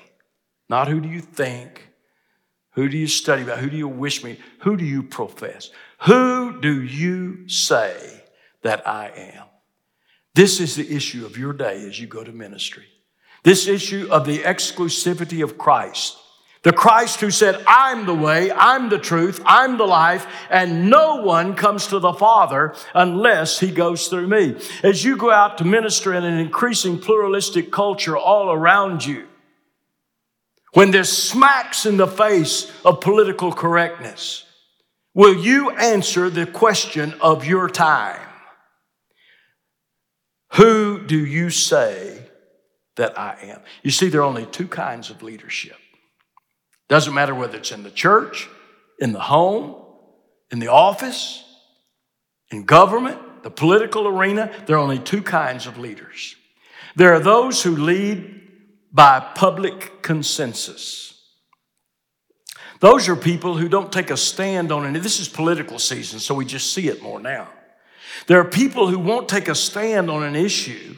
Not 0.68 0.87
who 0.87 1.00
do 1.00 1.08
you 1.08 1.20
think? 1.20 1.88
Who 2.75 2.88
do 2.88 2.96
you 2.96 3.08
study 3.08 3.42
about? 3.42 3.58
Who 3.58 3.70
do 3.70 3.76
you 3.76 3.88
wish 3.88 4.23
me? 4.23 4.38
Who 4.61 4.76
do 4.76 4.84
you 4.84 5.02
profess? 5.02 5.70
Who 6.02 6.61
do 6.61 6.80
you 6.80 7.49
say 7.49 8.23
that 8.62 8.87
I 8.87 9.08
am? 9.08 9.46
This 10.37 10.61
is 10.61 10.76
the 10.76 10.94
issue 10.94 11.26
of 11.26 11.37
your 11.37 11.54
day 11.54 11.84
as 11.84 11.99
you 11.99 12.06
go 12.06 12.23
to 12.23 12.30
ministry. 12.30 12.87
This 13.42 13.66
issue 13.66 14.06
of 14.12 14.26
the 14.26 14.38
exclusivity 14.38 15.42
of 15.42 15.58
Christ 15.58 16.16
the 16.64 16.73
Christ 16.73 17.21
who 17.21 17.30
said, 17.30 17.62
I'm 17.66 18.06
the 18.06 18.14
way, 18.14 18.50
I'm 18.50 18.88
the 18.88 18.99
truth, 18.99 19.40
I'm 19.44 19.76
the 19.76 19.87
life, 19.87 20.26
and 20.49 20.88
no 20.88 21.16
one 21.16 21.54
comes 21.54 21.87
to 21.88 21.99
the 21.99 22.14
Father 22.14 22.75
unless 22.94 23.61
he 23.61 23.71
goes 23.71 24.09
through 24.09 24.28
me. 24.28 24.56
As 24.83 25.04
you 25.04 25.18
go 25.18 25.30
out 25.30 25.59
to 25.59 25.64
minister 25.64 26.14
in 26.14 26.25
an 26.25 26.38
increasing 26.38 26.99
pluralistic 26.99 27.71
culture 27.71 28.16
all 28.16 28.50
around 28.50 29.04
you, 29.04 29.26
when 30.73 30.90
there's 30.90 31.12
smacks 31.12 31.85
in 31.85 31.99
the 31.99 32.09
face 32.09 32.73
of 32.83 33.02
political 33.02 33.52
correctness, 33.52 34.44
will 35.12 35.37
you 35.37 35.71
answer 35.71 36.30
the 36.30 36.47
question 36.47 37.14
of 37.21 37.44
your 37.44 37.68
time? 37.68 38.26
Who 40.54 41.04
do 41.04 41.18
you 41.18 41.50
say 41.50 42.26
that 42.97 43.18
I 43.18 43.37
am? 43.42 43.61
You 43.83 43.90
see, 43.90 44.09
there 44.09 44.23
are 44.23 44.25
only 44.25 44.47
two 44.47 44.66
kinds 44.66 45.11
of 45.11 45.23
leadership 45.23 45.76
doesn't 46.94 47.12
matter 47.12 47.34
whether 47.34 47.58
it's 47.58 47.72
in 47.72 47.82
the 47.82 47.90
church, 47.90 48.48
in 49.00 49.12
the 49.12 49.18
home, 49.18 49.74
in 50.52 50.60
the 50.60 50.68
office, 50.68 51.42
in 52.52 52.64
government, 52.64 53.42
the 53.42 53.50
political 53.50 54.06
arena. 54.06 54.48
There 54.66 54.76
are 54.76 54.78
only 54.78 55.00
two 55.00 55.20
kinds 55.20 55.66
of 55.66 55.76
leaders. 55.76 56.36
There 56.94 57.12
are 57.12 57.18
those 57.18 57.64
who 57.64 57.74
lead 57.74 58.42
by 58.92 59.18
public 59.18 60.02
consensus. 60.02 61.20
Those 62.78 63.08
are 63.08 63.16
people 63.16 63.56
who 63.56 63.68
don't 63.68 63.92
take 63.92 64.10
a 64.10 64.16
stand 64.16 64.70
on 64.70 64.86
any. 64.86 65.00
This 65.00 65.18
is 65.18 65.28
political 65.28 65.80
season, 65.80 66.20
so 66.20 66.32
we 66.32 66.44
just 66.44 66.72
see 66.72 66.86
it 66.86 67.02
more 67.02 67.18
now. 67.18 67.48
There 68.28 68.38
are 68.38 68.44
people 68.44 68.86
who 68.86 69.00
won't 69.00 69.28
take 69.28 69.48
a 69.48 69.56
stand 69.56 70.08
on 70.08 70.22
an 70.22 70.36
issue 70.36 70.96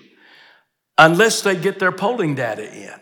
unless 0.98 1.40
they 1.40 1.56
get 1.56 1.78
their 1.78 1.92
polling 1.92 2.34
data 2.34 2.70
in. 2.70 3.00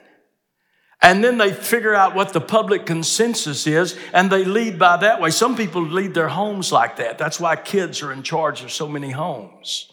And 1.05 1.23
then 1.23 1.37
they 1.37 1.53
figure 1.53 1.95
out 1.95 2.15
what 2.15 2.33
the 2.33 2.41
public 2.41 2.87
consensus 2.87 3.67
is 3.67 3.95
and 4.15 4.33
they 4.33 4.43
lead 4.43 4.79
by 4.79 4.97
that 4.97 5.21
way. 5.21 5.29
Some 5.29 5.55
people 5.55 5.83
lead 5.83 6.15
their 6.15 6.29
homes 6.29 6.73
like 6.73 6.97
that. 6.97 7.19
That's 7.19 7.39
why 7.39 7.57
kids 7.57 8.01
are 8.01 8.11
in 8.11 8.23
charge 8.23 8.63
of 8.63 8.73
so 8.73 8.89
many 8.89 9.11
homes. 9.11 9.93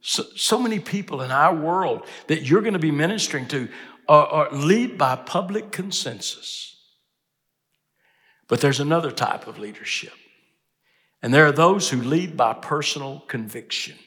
So, 0.00 0.22
so 0.36 0.60
many 0.60 0.78
people 0.78 1.20
in 1.20 1.32
our 1.32 1.52
world 1.52 2.06
that 2.28 2.42
you're 2.42 2.60
going 2.60 2.74
to 2.74 2.78
be 2.78 2.92
ministering 2.92 3.48
to 3.48 3.68
are, 4.08 4.26
are 4.28 4.52
lead 4.52 4.98
by 4.98 5.16
public 5.16 5.72
consensus. 5.72 6.76
But 8.46 8.60
there's 8.60 8.78
another 8.78 9.10
type 9.10 9.48
of 9.48 9.58
leadership. 9.58 10.12
And 11.22 11.34
there 11.34 11.44
are 11.44 11.50
those 11.50 11.90
who 11.90 12.00
lead 12.00 12.36
by 12.36 12.52
personal 12.52 13.24
conviction. 13.26 13.98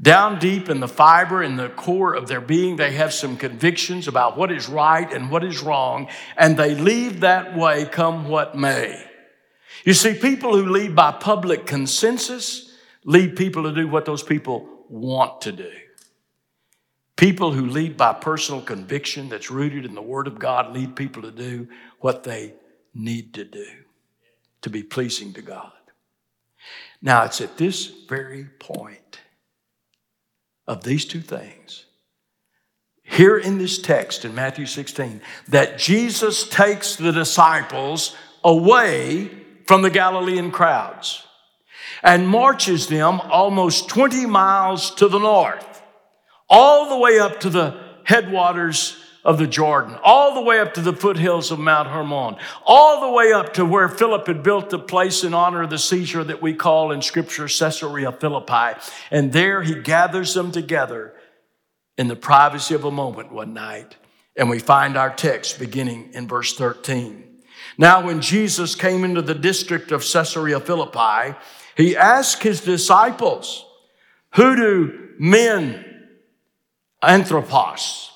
Down 0.00 0.38
deep 0.38 0.68
in 0.68 0.80
the 0.80 0.88
fiber, 0.88 1.42
in 1.42 1.56
the 1.56 1.68
core 1.68 2.14
of 2.14 2.26
their 2.26 2.40
being, 2.40 2.76
they 2.76 2.92
have 2.92 3.12
some 3.12 3.36
convictions 3.36 4.08
about 4.08 4.36
what 4.36 4.50
is 4.50 4.68
right 4.68 5.10
and 5.12 5.30
what 5.30 5.44
is 5.44 5.62
wrong, 5.62 6.08
and 6.36 6.56
they 6.56 6.74
lead 6.74 7.20
that 7.20 7.56
way 7.56 7.84
come 7.84 8.28
what 8.28 8.56
may. 8.56 9.04
You 9.84 9.94
see, 9.94 10.14
people 10.14 10.56
who 10.56 10.70
lead 10.70 10.96
by 10.96 11.12
public 11.12 11.66
consensus 11.66 12.72
lead 13.04 13.36
people 13.36 13.64
to 13.64 13.72
do 13.72 13.86
what 13.86 14.04
those 14.04 14.22
people 14.22 14.68
want 14.88 15.42
to 15.42 15.52
do. 15.52 15.70
People 17.16 17.52
who 17.52 17.66
lead 17.66 17.96
by 17.96 18.12
personal 18.12 18.60
conviction 18.60 19.28
that's 19.28 19.50
rooted 19.50 19.84
in 19.84 19.94
the 19.94 20.02
Word 20.02 20.26
of 20.26 20.38
God 20.38 20.74
lead 20.74 20.96
people 20.96 21.22
to 21.22 21.30
do 21.30 21.68
what 22.00 22.24
they 22.24 22.54
need 22.92 23.34
to 23.34 23.44
do 23.44 23.66
to 24.62 24.70
be 24.70 24.82
pleasing 24.82 25.32
to 25.34 25.42
God. 25.42 25.70
Now, 27.00 27.24
it's 27.24 27.40
at 27.40 27.56
this 27.56 27.86
very 28.08 28.46
point 28.58 29.03
of 30.66 30.84
these 30.84 31.04
two 31.04 31.20
things 31.20 31.84
here 33.04 33.36
in 33.36 33.58
this 33.58 33.78
text 33.78 34.24
in 34.24 34.34
Matthew 34.34 34.66
16 34.66 35.20
that 35.48 35.78
Jesus 35.78 36.48
takes 36.48 36.96
the 36.96 37.12
disciples 37.12 38.16
away 38.42 39.30
from 39.66 39.82
the 39.82 39.90
Galilean 39.90 40.50
crowds 40.50 41.22
and 42.02 42.28
marches 42.28 42.88
them 42.88 43.20
almost 43.20 43.88
20 43.88 44.26
miles 44.26 44.94
to 44.96 45.08
the 45.08 45.18
north, 45.18 45.82
all 46.48 46.88
the 46.88 46.98
way 46.98 47.18
up 47.18 47.40
to 47.40 47.50
the 47.50 47.78
headwaters 48.04 48.98
of 49.24 49.38
the 49.38 49.46
Jordan, 49.46 49.96
all 50.04 50.34
the 50.34 50.42
way 50.42 50.60
up 50.60 50.74
to 50.74 50.82
the 50.82 50.92
foothills 50.92 51.50
of 51.50 51.58
Mount 51.58 51.88
Hermon, 51.88 52.36
all 52.64 53.00
the 53.00 53.10
way 53.10 53.32
up 53.32 53.54
to 53.54 53.64
where 53.64 53.88
Philip 53.88 54.26
had 54.26 54.42
built 54.42 54.68
the 54.68 54.78
place 54.78 55.24
in 55.24 55.32
honor 55.32 55.62
of 55.62 55.70
the 55.70 55.78
Caesar 55.78 56.22
that 56.24 56.42
we 56.42 56.52
call 56.52 56.92
in 56.92 57.00
Scripture 57.00 57.48
Caesarea 57.48 58.12
Philippi. 58.12 58.78
And 59.10 59.32
there 59.32 59.62
he 59.62 59.74
gathers 59.74 60.34
them 60.34 60.52
together 60.52 61.14
in 61.96 62.08
the 62.08 62.16
privacy 62.16 62.74
of 62.74 62.84
a 62.84 62.90
moment 62.90 63.32
one 63.32 63.54
night. 63.54 63.96
And 64.36 64.50
we 64.50 64.58
find 64.58 64.96
our 64.96 65.10
text 65.14 65.58
beginning 65.58 66.10
in 66.12 66.28
verse 66.28 66.54
13. 66.54 67.24
Now, 67.78 68.04
when 68.04 68.20
Jesus 68.20 68.74
came 68.74 69.04
into 69.04 69.22
the 69.22 69.34
district 69.34 69.90
of 69.90 70.02
Caesarea 70.02 70.60
Philippi, 70.60 71.36
he 71.76 71.96
asked 71.96 72.42
his 72.42 72.60
disciples, 72.60 73.64
Who 74.34 74.54
do 74.54 75.08
men, 75.18 75.84
anthropos, 77.02 78.10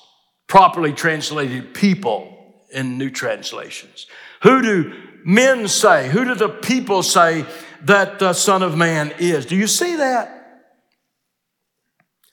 properly 0.49 0.91
translated 0.91 1.73
people 1.73 2.35
in 2.71 2.97
new 2.97 3.09
translations. 3.09 4.07
Who 4.41 4.61
do 4.61 4.93
men 5.23 5.67
say? 5.69 6.09
Who 6.09 6.25
do 6.25 6.35
the 6.35 6.49
people 6.49 7.03
say 7.03 7.45
that 7.83 8.19
the 8.19 8.33
Son 8.33 8.63
of 8.63 8.75
Man 8.75 9.13
is? 9.19 9.45
Do 9.45 9.55
you 9.55 9.67
see 9.67 9.95
that? 9.97 10.35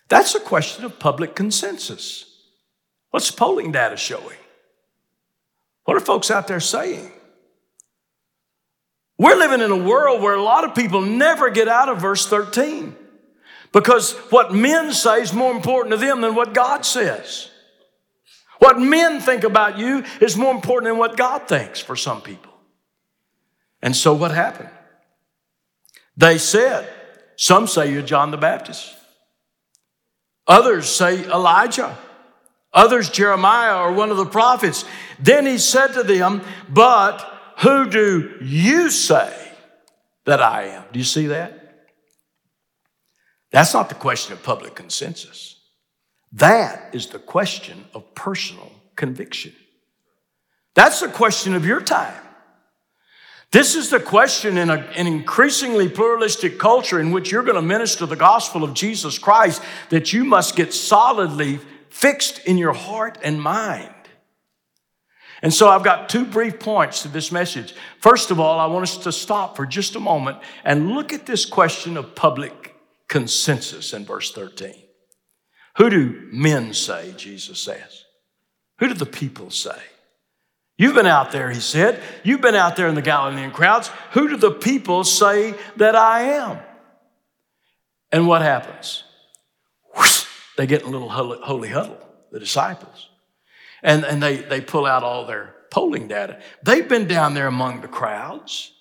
That's 0.09 0.35
a 0.35 0.41
question 0.41 0.85
of 0.85 0.99
public 0.99 1.37
consensus. 1.37 2.25
What's 3.11 3.31
polling 3.31 3.71
data 3.71 3.97
showing? 3.97 4.37
What 5.85 5.97
are 5.97 6.01
folks 6.01 6.31
out 6.31 6.49
there 6.49 6.61
saying? 6.61 7.13
We're 9.19 9.37
living 9.37 9.61
in 9.61 9.71
a 9.71 9.77
world 9.77 10.23
where 10.23 10.35
a 10.35 10.43
lot 10.43 10.65
of 10.65 10.75
people 10.75 11.01
never 11.03 11.51
get 11.51 11.69
out 11.69 11.89
of 11.89 12.01
verse 12.01 12.27
13 12.27 12.97
because 13.73 14.13
what 14.31 14.55
men 14.55 14.93
say 14.93 15.21
is 15.21 15.33
more 15.33 15.53
important 15.53 15.93
to 15.93 15.97
them 15.99 16.23
than 16.23 16.35
what 16.35 16.55
God 16.55 16.85
says. 16.85 17.51
What 18.67 18.81
men 18.81 19.21
think 19.21 19.45
about 19.45 19.79
you 19.79 20.03
is 20.21 20.37
more 20.37 20.53
important 20.53 20.91
than 20.91 20.99
what 20.99 21.17
God 21.17 21.47
thinks 21.47 21.79
for 21.79 21.95
some 21.95 22.21
people. 22.21 22.53
And 23.81 23.95
so 23.95 24.13
what 24.13 24.33
happened? 24.33 24.71
They 26.17 26.37
said, 26.37 26.93
some 27.37 27.69
say 27.69 27.93
you're 27.93 28.03
John 28.03 28.33
the 28.33 28.37
Baptist. 28.37 28.93
Others 30.49 30.89
say 30.89 31.23
Elijah. 31.27 31.97
Others, 32.73 33.11
Jeremiah 33.11 33.79
or 33.79 33.93
one 33.93 34.11
of 34.11 34.17
the 34.17 34.27
prophets. 34.27 34.85
Then 35.21 35.47
he 35.47 35.59
said 35.59 35.93
to 35.93 36.03
them, 36.03 36.43
But 36.69 37.25
who 37.59 37.89
do 37.89 38.37
you 38.41 38.91
say 38.91 39.33
that 40.25 40.43
I 40.43 40.65
am? 40.65 40.83
Do 40.93 40.99
you 40.99 41.05
see 41.05 41.29
that? 41.29 41.87
That's 43.53 43.73
not 43.73 43.91
the 43.91 43.95
question 43.95 44.33
of 44.33 44.43
public 44.43 44.75
consensus. 44.75 45.56
That 46.37 46.95
is 46.95 47.07
the 47.09 47.19
question 47.19 47.87
of 47.95 48.15
personal 48.15 48.71
conviction. 48.95 49.55
That's 50.75 51.01
the 51.01 51.09
question 51.09 51.55
of 51.55 51.65
your 51.65 51.81
time. 51.81 52.23
This 53.53 53.75
is 53.75 53.89
the 53.89 54.01
question 54.01 54.59
in 54.59 54.69
a, 54.69 54.79
an 54.97 55.07
increasingly 55.07 55.89
pluralistic 55.89 56.59
culture 56.59 57.01
in 57.01 57.11
which 57.11 57.31
you're 57.31 57.43
going 57.43 57.55
to 57.55 57.63
minister 57.63 58.05
the 58.05 58.17
gospel 58.17 58.65
of 58.65 58.75
Jesus 58.75 59.19
Christ 59.19 59.63
that 59.89 60.13
you 60.13 60.25
must 60.25 60.57
get 60.57 60.75
solidly 60.75 61.59
fixed 61.89 62.41
in 62.41 62.59
your 62.59 62.75
heart 62.75 63.17
and 63.23 63.41
mind. 63.41 63.95
And 65.41 65.55
so 65.55 65.71
I've 65.71 65.85
got 65.85 66.11
two 66.11 66.27
brief 66.27 66.61
points 66.61 67.03
to 67.03 67.09
this 67.09 67.33
message. 67.33 67.75
First 68.01 68.31
of 68.31 68.41
all, 68.41 68.59
I 68.59 68.67
want 68.67 68.83
us 68.83 68.99
to 68.99 69.13
stop 69.13 69.57
for 69.57 69.65
just 69.65 69.97
a 69.97 70.01
moment 70.01 70.39
and 70.65 70.91
look 70.91 71.15
at 71.15 71.25
this 71.25 71.47
question 71.47 71.97
of 71.97 72.15
public 72.15 72.75
consensus 73.09 73.95
in 73.95 74.05
verse 74.05 74.33
13. 74.33 74.86
Who 75.77 75.91
do 75.91 76.29
men 76.33 76.73
say, 76.73 77.13
Jesus 77.17 77.61
says? 77.61 78.05
Who 78.79 78.89
do 78.89 78.95
the 78.95 79.07
people 79.07 79.51
say? 79.51 79.79
You've 80.79 80.95
been 80.95 81.07
out 81.07 81.33
there, 81.33 81.51
he 81.51 81.61
said. 81.61 82.03
You've 82.23 82.43
been 82.43 82.55
out 82.55 82.77
there 82.77 82.87
in 82.89 82.95
the 82.95 83.03
Galilean 83.03 83.51
crowds. 83.51 83.91
Who 84.13 84.29
do 84.29 84.37
the 84.37 84.51
people 84.51 85.05
say 85.05 85.55
that 85.77 85.97
I 85.97 86.23
am? 86.23 86.59
And 88.13 88.29
what 88.29 88.43
happens? 88.43 89.05
Whoosh, 89.97 90.27
they 90.57 90.67
get 90.67 90.83
in 90.83 90.89
a 90.89 90.91
little 90.91 91.09
holy 91.09 91.69
huddle, 91.71 91.99
the 92.31 92.41
disciples. 92.41 93.09
And, 93.83 94.05
and 94.05 94.23
they, 94.23 94.37
they 94.37 94.61
pull 94.61 94.87
out 94.87 95.03
all 95.03 95.27
their 95.27 95.55
polling 95.71 96.09
data. 96.09 96.41
They've 96.63 96.89
been 96.89 97.07
down 97.07 97.35
there 97.35 97.47
among 97.47 97.81
the 97.81 97.89
crowds. 97.89 98.73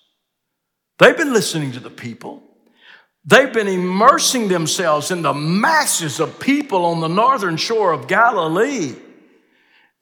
They've 0.98 1.16
been 1.16 1.32
listening 1.32 1.72
to 1.72 1.80
the 1.80 1.90
people. 1.90 2.42
They've 3.26 3.52
been 3.52 3.66
immersing 3.66 4.46
themselves 4.46 5.10
in 5.10 5.22
the 5.22 5.34
masses 5.34 6.20
of 6.20 6.38
people 6.38 6.84
on 6.84 7.00
the 7.00 7.08
northern 7.08 7.56
shore 7.56 7.92
of 7.92 8.06
Galilee, 8.06 8.94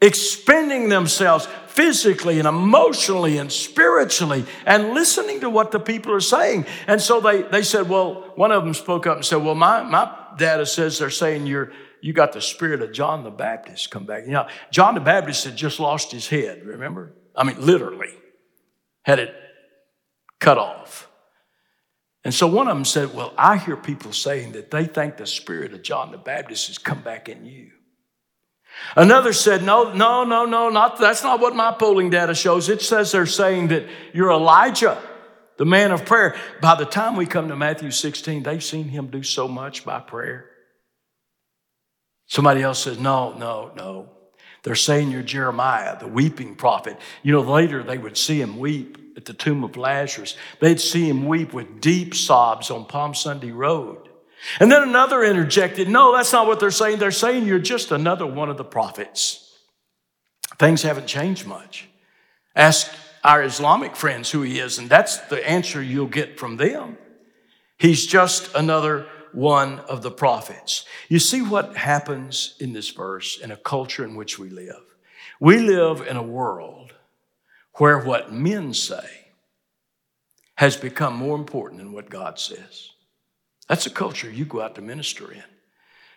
expending 0.03 0.91
themselves 0.91 1.49
physically 1.69 2.39
and 2.39 2.47
emotionally 2.47 3.39
and 3.39 3.51
spiritually 3.51 4.45
and 4.67 4.91
listening 4.91 5.41
to 5.41 5.49
what 5.49 5.71
the 5.71 5.81
people 5.81 6.13
are 6.13 6.21
saying. 6.21 6.67
And 6.87 7.01
so 7.01 7.21
they, 7.21 7.43
they 7.43 7.63
said, 7.63 7.89
well, 7.89 8.31
one 8.35 8.53
of 8.53 8.63
them 8.63 8.75
spoke 8.75 9.07
up 9.07 9.17
and 9.17 9.25
said, 9.25 9.43
well, 9.43 9.55
my, 9.55 9.83
my 9.83 10.15
data 10.37 10.67
says 10.67 10.99
they're 10.99 11.09
saying 11.09 11.47
you're, 11.47 11.73
you 12.03 12.13
got 12.13 12.35
the 12.35 12.43
spirit 12.43 12.83
of 12.83 12.93
John 12.93 13.25
the 13.25 13.31
Baptist 13.31 13.91
come 13.91 14.05
back. 14.05 14.27
You 14.27 14.33
know, 14.33 14.49
John 14.71 14.95
the 14.95 15.01
Baptist 15.01 15.45
had 15.47 15.57
just 15.57 15.81
lost 15.81 16.13
his 16.13 16.29
head, 16.29 16.63
remember? 16.67 17.15
I 17.35 17.45
mean, 17.45 17.57
literally, 17.65 18.15
had 19.03 19.19
it 19.19 19.35
cut 20.39 20.59
off. 20.59 21.09
And 22.25 22.33
so 22.33 22.47
one 22.47 22.69
of 22.69 22.77
them 22.77 22.87
said, 22.87 23.15
Well, 23.15 23.35
I 23.37 23.59
hear 23.59 23.77
people 23.77 24.13
saying 24.13 24.53
that 24.53 24.71
they 24.71 24.87
think 24.87 25.17
the 25.17 25.27
spirit 25.27 25.75
of 25.75 25.83
John 25.83 26.11
the 26.11 26.19
Baptist 26.19 26.69
has 26.69 26.79
come 26.79 27.03
back 27.03 27.29
in 27.29 27.45
you. 27.45 27.71
Another 28.97 29.33
said, 29.33 29.63
No, 29.63 29.93
no, 29.93 30.25
no, 30.25 30.47
no, 30.47 30.71
not, 30.71 30.99
that's 30.99 31.23
not 31.23 31.41
what 31.41 31.55
my 31.55 31.73
polling 31.73 32.11
data 32.11 32.35
shows. 32.35 32.69
It 32.69 32.81
says 32.81 33.13
they're 33.13 33.27
saying 33.27 33.69
that 33.69 33.87
you're 34.15 34.31
Elijah, 34.31 34.99
the 35.59 35.67
man 35.67 35.93
of 35.93 36.07
prayer. 36.07 36.35
By 36.63 36.77
the 36.77 36.87
time 36.87 37.15
we 37.15 37.27
come 37.27 37.49
to 37.49 37.57
Matthew 37.57 37.91
16, 37.91 38.43
they've 38.43 38.65
seen 38.65 38.89
him 38.89 39.09
do 39.09 39.23
so 39.23 39.47
much 39.47 39.85
by 39.85 40.01
prayer. 40.01 40.51
Somebody 42.27 42.63
else 42.63 42.83
says, 42.83 42.99
No, 42.99 43.35
no, 43.35 43.71
no. 43.77 44.09
They're 44.63 44.75
saying 44.75 45.11
you're 45.11 45.23
Jeremiah, 45.23 45.99
the 45.99 46.09
weeping 46.09 46.55
prophet. 46.55 46.99
You 47.23 47.33
know, 47.33 47.43
later 47.43 47.83
they 47.83 47.99
would 47.99 48.17
see 48.17 48.41
him 48.41 48.59
weep 48.59 48.97
at 49.17 49.25
the 49.25 49.33
tomb 49.35 49.65
of 49.65 49.77
Lazarus. 49.77 50.37
They'd 50.61 50.81
see 50.81 51.09
him 51.09 51.27
weep 51.27 51.53
with 51.53 51.81
deep 51.81 52.15
sobs 52.15 52.71
on 52.71 52.87
Palm 52.87 53.15
Sunday 53.15 53.51
Road. 53.51 54.09
And 54.61 54.71
then 54.71 54.83
another 54.83 55.23
interjected, 55.23 55.89
No, 55.89 56.15
that's 56.15 56.33
not 56.33 56.47
what 56.47 56.61
they're 56.61 56.71
saying. 56.71 56.99
They're 56.99 57.11
saying 57.11 57.47
you're 57.47 57.59
just 57.59 57.93
another 57.93 58.27
one 58.27 58.51
of 58.51 58.57
the 58.57 58.65
prophets. 58.65 59.41
Things 60.59 60.83
haven't 60.83 61.07
changed 61.07 61.47
much. 61.47 61.89
Ask 62.55 62.91
our 63.25 63.43
Islamic 63.43 63.97
friends 63.97 64.31
who 64.31 64.43
he 64.43 64.59
is, 64.59 64.79
and 64.79 64.89
that's 64.89 65.17
the 65.29 65.49
answer 65.49 65.83
you'll 65.83 66.07
get 66.07 66.39
from 66.39 66.57
them. 66.57 66.99
He's 67.79 68.07
just 68.07 68.55
another 68.55 69.07
one 69.33 69.81
of 69.81 70.03
the 70.03 70.11
prophets. 70.11 70.85
You 71.09 71.19
see 71.19 71.43
what 71.43 71.77
happens 71.77 72.55
in 72.61 72.73
this 72.73 72.91
verse 72.91 73.39
in 73.41 73.51
a 73.51 73.57
culture 73.57 74.05
in 74.05 74.15
which 74.15 74.39
we 74.39 74.51
live. 74.51 74.83
We 75.41 75.59
live 75.59 76.07
in 76.07 76.17
a 76.17 76.23
world 76.23 76.84
where 77.77 77.99
what 77.99 78.33
men 78.33 78.73
say 78.75 79.09
has 80.57 80.77
become 80.77 81.15
more 81.15 81.37
important 81.37 81.81
than 81.81 81.93
what 81.93 82.09
God 82.09 82.39
says. 82.39 82.91
That's 83.69 83.87
a 83.87 83.91
culture 83.91 84.31
you 84.31 84.45
go 84.45 84.61
out 84.61 84.75
to 84.77 84.83
minister 84.83 85.33
in. 85.33 85.43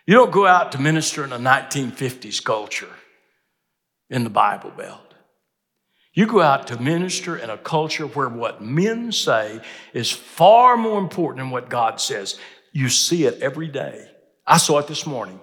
You 0.06 0.14
don't 0.14 0.32
go 0.32 0.46
out 0.46 0.72
to 0.72 0.80
minister 0.80 1.24
in 1.24 1.32
a 1.32 1.38
1950s 1.38 2.42
culture 2.42 2.88
in 4.08 4.24
the 4.24 4.30
Bible 4.30 4.70
Belt. 4.70 5.14
You 6.14 6.26
go 6.26 6.40
out 6.40 6.66
to 6.68 6.80
minister 6.80 7.36
in 7.36 7.50
a 7.50 7.58
culture 7.58 8.06
where 8.06 8.28
what 8.28 8.62
men 8.62 9.12
say 9.12 9.60
is 9.92 10.10
far 10.10 10.76
more 10.76 10.98
important 10.98 11.38
than 11.38 11.50
what 11.50 11.68
God 11.68 12.00
says. 12.00 12.38
You 12.72 12.88
see 12.88 13.24
it 13.24 13.40
every 13.40 13.68
day. 13.68 14.08
I 14.46 14.56
saw 14.56 14.78
it 14.78 14.86
this 14.86 15.06
morning. 15.06 15.40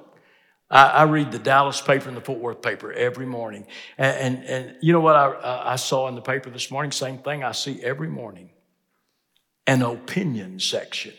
I, 0.75 0.87
I 0.87 1.03
read 1.03 1.31
the 1.31 1.39
Dallas 1.39 1.79
paper 1.79 2.09
and 2.09 2.17
the 2.17 2.21
Fort 2.21 2.39
Worth 2.39 2.61
paper 2.61 2.91
every 2.91 3.25
morning. 3.25 3.65
And, 3.97 4.17
and, 4.35 4.45
and 4.45 4.75
you 4.81 4.91
know 4.91 4.99
what 4.99 5.15
I, 5.15 5.71
I 5.71 5.75
saw 5.77 6.09
in 6.09 6.15
the 6.15 6.21
paper 6.21 6.49
this 6.49 6.69
morning? 6.69 6.91
Same 6.91 7.17
thing 7.19 7.45
I 7.45 7.53
see 7.53 7.81
every 7.81 8.09
morning 8.09 8.49
an 9.67 9.81
opinion 9.81 10.59
section. 10.59 11.13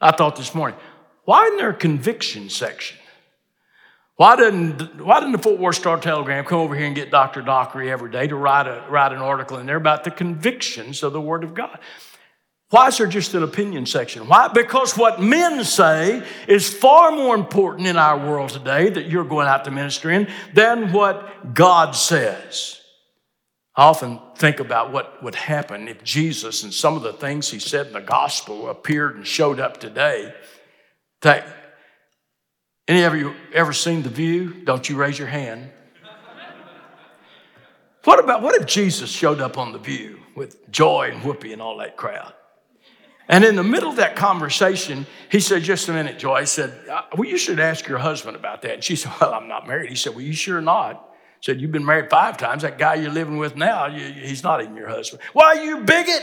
I 0.00 0.12
thought 0.12 0.36
this 0.36 0.54
morning, 0.54 0.78
why 1.24 1.46
isn't 1.46 1.56
there 1.56 1.70
a 1.70 1.74
conviction 1.74 2.50
section? 2.50 2.98
Why 4.16 4.36
didn't, 4.36 5.02
why 5.04 5.18
didn't 5.18 5.32
the 5.32 5.38
Fort 5.38 5.58
Worth 5.58 5.76
Star 5.76 5.98
Telegram 5.98 6.44
come 6.44 6.58
over 6.58 6.74
here 6.74 6.86
and 6.86 6.94
get 6.94 7.10
Dr. 7.10 7.40
Dockery 7.40 7.90
every 7.90 8.10
day 8.10 8.26
to 8.26 8.36
write, 8.36 8.66
a, 8.66 8.84
write 8.90 9.12
an 9.12 9.18
article 9.18 9.56
in 9.56 9.66
there 9.66 9.76
about 9.76 10.04
the 10.04 10.10
convictions 10.10 11.02
of 11.02 11.12
the 11.12 11.20
Word 11.20 11.44
of 11.44 11.54
God? 11.54 11.78
Why 12.70 12.88
is 12.88 12.98
there 12.98 13.06
just 13.06 13.32
an 13.32 13.42
opinion 13.42 13.86
section? 13.86 14.28
Why? 14.28 14.48
Because 14.48 14.96
what 14.96 15.22
men 15.22 15.64
say 15.64 16.22
is 16.46 16.68
far 16.72 17.10
more 17.10 17.34
important 17.34 17.86
in 17.86 17.96
our 17.96 18.18
world 18.18 18.50
today 18.50 18.90
that 18.90 19.06
you're 19.06 19.24
going 19.24 19.46
out 19.46 19.64
to 19.64 19.70
minister 19.70 20.10
in 20.10 20.28
than 20.52 20.92
what 20.92 21.54
God 21.54 21.92
says. 21.92 22.78
I 23.74 23.84
often 23.84 24.20
think 24.36 24.60
about 24.60 24.92
what 24.92 25.22
would 25.22 25.34
happen 25.34 25.88
if 25.88 26.04
Jesus 26.04 26.62
and 26.62 26.74
some 26.74 26.94
of 26.94 27.02
the 27.02 27.12
things 27.12 27.50
he 27.50 27.58
said 27.58 27.86
in 27.86 27.92
the 27.94 28.00
gospel 28.00 28.68
appeared 28.68 29.16
and 29.16 29.26
showed 29.26 29.60
up 29.60 29.78
today. 29.78 30.34
Any 32.86 33.02
of 33.02 33.14
you 33.14 33.34
ever 33.54 33.72
seen 33.72 34.02
The 34.02 34.10
View? 34.10 34.52
Don't 34.64 34.88
you 34.88 34.96
raise 34.96 35.18
your 35.18 35.28
hand. 35.28 35.70
what 38.04 38.18
about, 38.18 38.42
what 38.42 38.60
if 38.60 38.66
Jesus 38.66 39.10
showed 39.10 39.40
up 39.40 39.56
on 39.56 39.72
The 39.72 39.78
View 39.78 40.18
with 40.34 40.70
Joy 40.70 41.10
and 41.12 41.22
Whoopi 41.22 41.52
and 41.52 41.62
all 41.62 41.78
that 41.78 41.96
crowd? 41.96 42.34
And 43.28 43.44
in 43.44 43.56
the 43.56 43.64
middle 43.64 43.90
of 43.90 43.96
that 43.96 44.16
conversation, 44.16 45.06
he 45.30 45.40
said, 45.40 45.62
Just 45.62 45.88
a 45.88 45.92
minute, 45.92 46.18
Joy. 46.18 46.34
I 46.34 46.44
said, 46.44 46.88
uh, 46.88 47.02
Well, 47.16 47.28
you 47.28 47.36
should 47.36 47.60
ask 47.60 47.86
your 47.86 47.98
husband 47.98 48.36
about 48.36 48.62
that. 48.62 48.74
And 48.74 48.84
she 48.84 48.96
said, 48.96 49.12
Well, 49.20 49.34
I'm 49.34 49.48
not 49.48 49.66
married. 49.66 49.90
He 49.90 49.96
said, 49.96 50.14
Well, 50.14 50.24
you 50.24 50.32
sure 50.32 50.60
not? 50.60 51.04
Said, 51.40 51.60
You've 51.60 51.72
been 51.72 51.84
married 51.84 52.08
five 52.08 52.38
times. 52.38 52.62
That 52.62 52.78
guy 52.78 52.94
you're 52.94 53.12
living 53.12 53.36
with 53.36 53.54
now, 53.54 53.90
he's 53.90 54.42
not 54.42 54.62
even 54.62 54.76
your 54.76 54.88
husband. 54.88 55.22
Why, 55.34 55.54
you 55.62 55.82
bigot? 55.82 56.22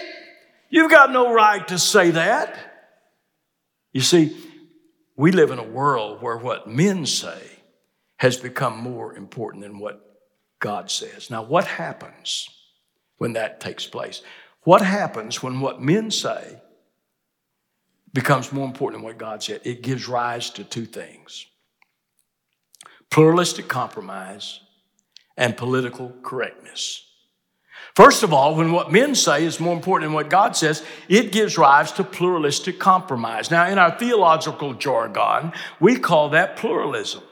You've 0.69 0.91
got 0.91 1.11
no 1.11 1.31
right 1.31 1.65
to 1.67 1.77
say 1.77 2.11
that. 2.11 2.57
You 3.93 4.01
see, 4.01 4.35
we 5.15 5.31
live 5.31 5.51
in 5.51 5.59
a 5.59 5.63
world 5.63 6.21
where 6.21 6.37
what 6.37 6.67
men 6.67 7.05
say 7.05 7.39
has 8.17 8.35
become 8.35 8.77
more 8.77 9.13
important 9.15 9.63
than 9.63 9.79
what 9.79 10.01
God 10.59 10.89
says. 10.89 11.29
Now, 11.29 11.43
what 11.43 11.65
happens 11.65 12.49
when 13.17 13.33
that 13.33 13.59
takes 13.59 13.85
place? 13.85 14.21
What 14.63 14.81
happens 14.81 15.43
when 15.43 15.61
what 15.61 15.81
men 15.81 16.09
say 16.09 16.61
becomes 18.15 18.53
more 18.53 18.65
important 18.65 19.01
than 19.01 19.05
what 19.05 19.17
God 19.17 19.43
said? 19.43 19.59
It 19.65 19.83
gives 19.83 20.07
rise 20.07 20.49
to 20.51 20.63
two 20.63 20.85
things 20.85 21.45
pluralistic 23.11 23.67
compromise 23.67 24.61
and 25.37 25.55
political 25.55 26.11
correctness. 26.23 27.03
First 27.95 28.23
of 28.23 28.33
all, 28.33 28.55
when 28.55 28.73
what 28.73 28.91
men 28.91 29.15
say 29.15 29.45
is 29.45 29.59
more 29.59 29.73
important 29.73 30.09
than 30.09 30.13
what 30.13 30.29
God 30.29 30.55
says, 30.55 30.83
it 31.07 31.31
gives 31.31 31.57
rise 31.57 31.93
to 31.93 32.03
pluralistic 32.03 32.79
compromise. 32.79 33.51
Now, 33.51 33.67
in 33.67 33.77
our 33.77 33.97
theological 33.97 34.73
jargon, 34.73 35.53
we 35.79 35.97
call 35.97 36.29
that 36.29 36.57
pluralism. 36.57 37.23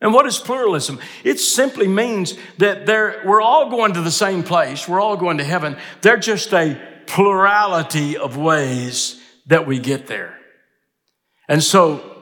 And 0.00 0.14
what 0.14 0.26
is 0.26 0.38
pluralism? 0.38 0.98
It 1.24 1.40
simply 1.40 1.88
means 1.88 2.38
that 2.58 2.86
there, 2.86 3.22
we're 3.26 3.42
all 3.42 3.68
going 3.70 3.94
to 3.94 4.00
the 4.00 4.10
same 4.10 4.42
place, 4.42 4.88
we're 4.88 5.00
all 5.00 5.16
going 5.16 5.38
to 5.38 5.44
heaven. 5.44 5.76
They're 6.00 6.16
just 6.16 6.54
a 6.54 6.80
plurality 7.06 8.16
of 8.16 8.36
ways 8.36 9.20
that 9.48 9.66
we 9.66 9.78
get 9.78 10.06
there. 10.06 10.38
And 11.48 11.62
so 11.62 12.18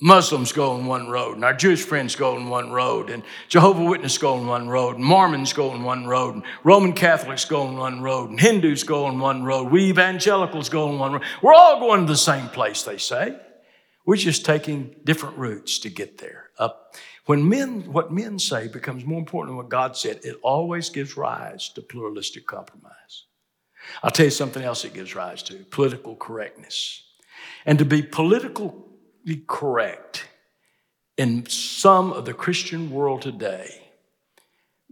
Muslims 0.00 0.52
go 0.52 0.72
on 0.72 0.86
one 0.86 1.08
road, 1.08 1.36
and 1.36 1.44
our 1.44 1.52
Jewish 1.52 1.82
friends 1.82 2.16
go 2.16 2.34
on 2.34 2.48
one 2.48 2.72
road, 2.72 3.10
and 3.10 3.22
Jehovah 3.48 3.84
Witnesses 3.84 4.16
go 4.16 4.34
on 4.34 4.46
one 4.46 4.68
road, 4.68 4.96
and 4.96 5.04
Mormons 5.04 5.52
go 5.52 5.70
on 5.70 5.82
one 5.82 6.06
road, 6.06 6.36
and 6.36 6.44
Roman 6.64 6.94
Catholics 6.94 7.44
go 7.44 7.62
on 7.62 7.76
one 7.76 8.00
road, 8.00 8.30
and 8.30 8.40
Hindus 8.40 8.82
go 8.82 9.04
on 9.04 9.18
one 9.18 9.44
road. 9.44 9.70
We 9.70 9.90
evangelicals 9.90 10.70
go 10.70 10.88
on 10.88 10.98
one 10.98 11.12
road. 11.12 11.22
We're 11.42 11.52
all 11.52 11.80
going 11.80 12.00
to 12.00 12.12
the 12.12 12.16
same 12.16 12.48
place, 12.48 12.82
they 12.82 12.96
say. 12.96 13.38
We're 14.06 14.16
just 14.16 14.46
taking 14.46 14.96
different 15.04 15.36
routes 15.36 15.78
to 15.80 15.90
get 15.90 16.16
there. 16.16 16.48
Up. 16.58 16.94
When 17.26 17.48
men, 17.48 17.92
what 17.92 18.10
men 18.10 18.38
say 18.38 18.68
becomes 18.68 19.04
more 19.04 19.18
important 19.18 19.50
than 19.50 19.56
what 19.58 19.68
God 19.68 19.96
said, 19.96 20.20
it 20.24 20.36
always 20.42 20.88
gives 20.88 21.16
rise 21.16 21.68
to 21.74 21.82
pluralistic 21.82 22.46
compromise. 22.46 23.26
I'll 24.02 24.10
tell 24.10 24.26
you 24.26 24.30
something 24.30 24.62
else 24.62 24.84
it 24.84 24.94
gives 24.94 25.14
rise 25.14 25.42
to 25.44 25.54
political 25.54 26.16
correctness. 26.16 27.02
And 27.66 27.78
to 27.78 27.84
be 27.84 28.02
politically 28.02 29.42
correct 29.46 30.28
in 31.16 31.46
some 31.46 32.12
of 32.12 32.24
the 32.24 32.34
Christian 32.34 32.90
world 32.90 33.22
today, 33.22 33.90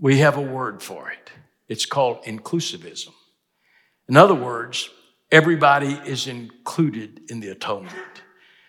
we 0.01 0.19
have 0.19 0.37
a 0.37 0.43
word 0.43 0.83
for 0.83 1.11
it. 1.11 1.31
It's 1.69 1.87
called 1.87 2.23
inclusivism. 2.25 3.13
In 4.09 4.17
other 4.17 4.35
words, 4.35 4.91
everybody 5.31 5.93
is 6.07 6.27
included 6.27 7.23
in 7.31 7.41
the 7.41 7.49
atonement. 7.49 7.95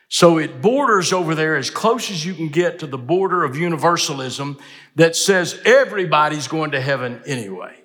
So 0.09 0.39
it 0.39 0.61
borders 0.61 1.13
over 1.13 1.35
there 1.35 1.55
as 1.55 1.69
close 1.69 2.09
as 2.09 2.25
you 2.25 2.33
can 2.33 2.49
get 2.49 2.79
to 2.79 2.87
the 2.87 2.97
border 2.97 3.43
of 3.43 3.55
universalism 3.55 4.57
that 4.95 5.15
says 5.15 5.61
everybody's 5.65 6.47
going 6.47 6.71
to 6.71 6.81
heaven 6.81 7.21
anyway. 7.25 7.78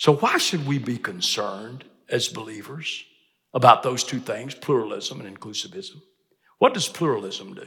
So, 0.00 0.14
why 0.14 0.38
should 0.38 0.66
we 0.66 0.78
be 0.78 0.96
concerned 0.96 1.84
as 2.08 2.28
believers 2.28 3.04
about 3.52 3.82
those 3.82 4.04
two 4.04 4.20
things, 4.20 4.54
pluralism 4.54 5.20
and 5.20 5.38
inclusivism. 5.38 6.00
What 6.58 6.74
does 6.74 6.88
pluralism 6.88 7.54
do? 7.54 7.66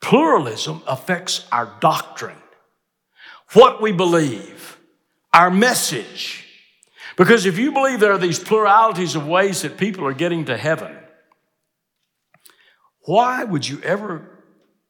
Pluralism 0.00 0.82
affects 0.86 1.46
our 1.50 1.74
doctrine, 1.80 2.40
what 3.52 3.82
we 3.82 3.92
believe, 3.92 4.78
our 5.32 5.50
message. 5.50 6.44
Because 7.16 7.46
if 7.46 7.58
you 7.58 7.72
believe 7.72 7.98
there 7.98 8.12
are 8.12 8.18
these 8.18 8.38
pluralities 8.38 9.16
of 9.16 9.26
ways 9.26 9.62
that 9.62 9.76
people 9.76 10.06
are 10.06 10.12
getting 10.12 10.44
to 10.44 10.56
heaven, 10.56 10.96
why 13.00 13.42
would 13.42 13.68
you 13.68 13.80
ever 13.82 14.28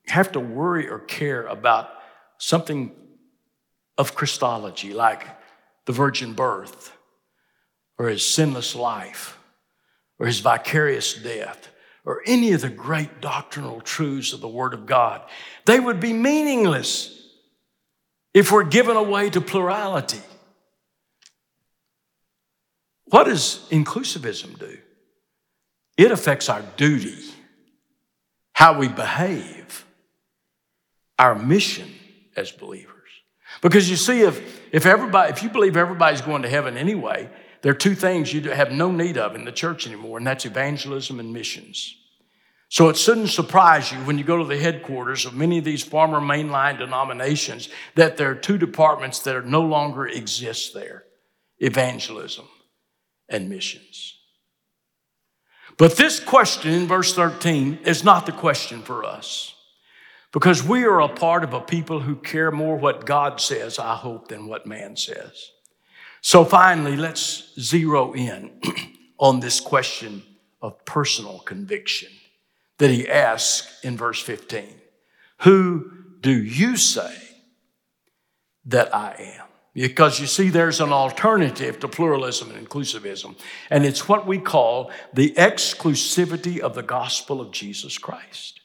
have 0.06 0.32
to 0.32 0.40
worry 0.40 0.88
or 0.88 0.98
care 0.98 1.46
about 1.46 1.88
something 2.36 2.92
of 3.96 4.14
Christology 4.14 4.92
like 4.92 5.26
the 5.88 5.92
virgin 5.92 6.34
birth 6.34 6.92
or 7.98 8.08
his 8.08 8.24
sinless 8.24 8.76
life? 8.76 9.38
or 10.18 10.26
his 10.26 10.40
vicarious 10.40 11.14
death 11.14 11.68
or 12.04 12.22
any 12.26 12.52
of 12.52 12.60
the 12.60 12.68
great 12.68 13.20
doctrinal 13.20 13.80
truths 13.80 14.32
of 14.32 14.40
the 14.40 14.48
Word 14.48 14.74
of 14.74 14.86
God. 14.86 15.22
They 15.66 15.78
would 15.78 16.00
be 16.00 16.12
meaningless 16.12 17.14
if 18.34 18.50
we're 18.50 18.64
given 18.64 18.96
away 18.96 19.30
to 19.30 19.40
plurality. 19.40 20.20
What 23.06 23.24
does 23.24 23.66
inclusivism 23.70 24.58
do? 24.58 24.78
It 25.96 26.12
affects 26.12 26.48
our 26.48 26.62
duty, 26.76 27.18
how 28.52 28.78
we 28.78 28.88
behave, 28.88 29.84
our 31.18 31.34
mission 31.34 31.90
as 32.36 32.52
believers. 32.52 32.97
Because 33.60 33.90
you 33.90 33.96
see, 33.96 34.22
if, 34.22 34.60
if 34.72 34.86
everybody, 34.86 35.32
if 35.32 35.42
you 35.42 35.50
believe 35.50 35.76
everybody's 35.76 36.20
going 36.20 36.42
to 36.42 36.48
heaven 36.48 36.76
anyway, 36.76 37.28
there 37.62 37.72
are 37.72 37.76
two 37.76 37.94
things 37.94 38.32
you 38.32 38.42
have 38.50 38.70
no 38.70 38.90
need 38.90 39.18
of 39.18 39.34
in 39.34 39.44
the 39.44 39.52
church 39.52 39.86
anymore, 39.86 40.18
and 40.18 40.26
that's 40.26 40.44
evangelism 40.44 41.18
and 41.18 41.32
missions. 41.32 41.96
So 42.70 42.88
it 42.90 42.96
shouldn't 42.96 43.30
surprise 43.30 43.90
you 43.90 43.98
when 43.98 44.18
you 44.18 44.24
go 44.24 44.36
to 44.36 44.44
the 44.44 44.58
headquarters 44.58 45.24
of 45.24 45.34
many 45.34 45.58
of 45.58 45.64
these 45.64 45.82
former 45.82 46.20
mainline 46.20 46.78
denominations 46.78 47.70
that 47.94 48.16
there 48.16 48.30
are 48.30 48.34
two 48.34 48.58
departments 48.58 49.20
that 49.20 49.34
are 49.34 49.42
no 49.42 49.62
longer 49.62 50.06
exist 50.06 50.74
there 50.74 51.04
evangelism 51.60 52.46
and 53.28 53.48
missions. 53.48 54.14
But 55.76 55.96
this 55.96 56.20
question 56.20 56.72
in 56.72 56.86
verse 56.86 57.14
13 57.14 57.80
is 57.84 58.04
not 58.04 58.26
the 58.26 58.32
question 58.32 58.82
for 58.82 59.04
us 59.04 59.54
because 60.32 60.62
we 60.62 60.84
are 60.84 61.00
a 61.00 61.08
part 61.08 61.44
of 61.44 61.54
a 61.54 61.60
people 61.60 62.00
who 62.00 62.16
care 62.16 62.50
more 62.50 62.76
what 62.76 63.06
God 63.06 63.40
says, 63.40 63.78
I 63.78 63.94
hope, 63.94 64.28
than 64.28 64.46
what 64.46 64.66
man 64.66 64.96
says. 64.96 65.52
So 66.20 66.44
finally, 66.44 66.96
let's 66.96 67.54
zero 67.58 68.12
in 68.12 68.60
on 69.18 69.40
this 69.40 69.60
question 69.60 70.22
of 70.60 70.84
personal 70.84 71.38
conviction 71.40 72.10
that 72.78 72.90
he 72.90 73.08
asks 73.08 73.80
in 73.82 73.96
verse 73.96 74.20
15. 74.20 74.68
Who 75.42 75.90
do 76.20 76.32
you 76.32 76.76
say 76.76 77.14
that 78.66 78.94
I 78.94 79.14
am? 79.38 79.44
Because 79.74 80.18
you 80.18 80.26
see, 80.26 80.48
there's 80.48 80.80
an 80.80 80.92
alternative 80.92 81.78
to 81.80 81.88
pluralism 81.88 82.50
and 82.50 82.66
inclusivism, 82.66 83.38
and 83.70 83.84
it's 83.84 84.08
what 84.08 84.26
we 84.26 84.38
call 84.38 84.90
the 85.14 85.32
exclusivity 85.32 86.58
of 86.58 86.74
the 86.74 86.82
gospel 86.82 87.40
of 87.40 87.52
Jesus 87.52 87.96
Christ. 87.96 88.57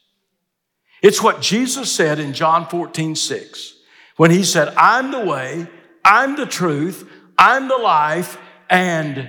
It's 1.04 1.22
what 1.22 1.42
Jesus 1.42 1.92
said 1.92 2.18
in 2.18 2.32
John 2.32 2.66
14, 2.66 3.14
6, 3.14 3.74
when 4.16 4.30
he 4.30 4.42
said, 4.42 4.72
I'm 4.74 5.10
the 5.10 5.20
way, 5.20 5.66
I'm 6.02 6.34
the 6.34 6.46
truth, 6.46 7.06
I'm 7.36 7.68
the 7.68 7.76
life, 7.76 8.38
and 8.70 9.28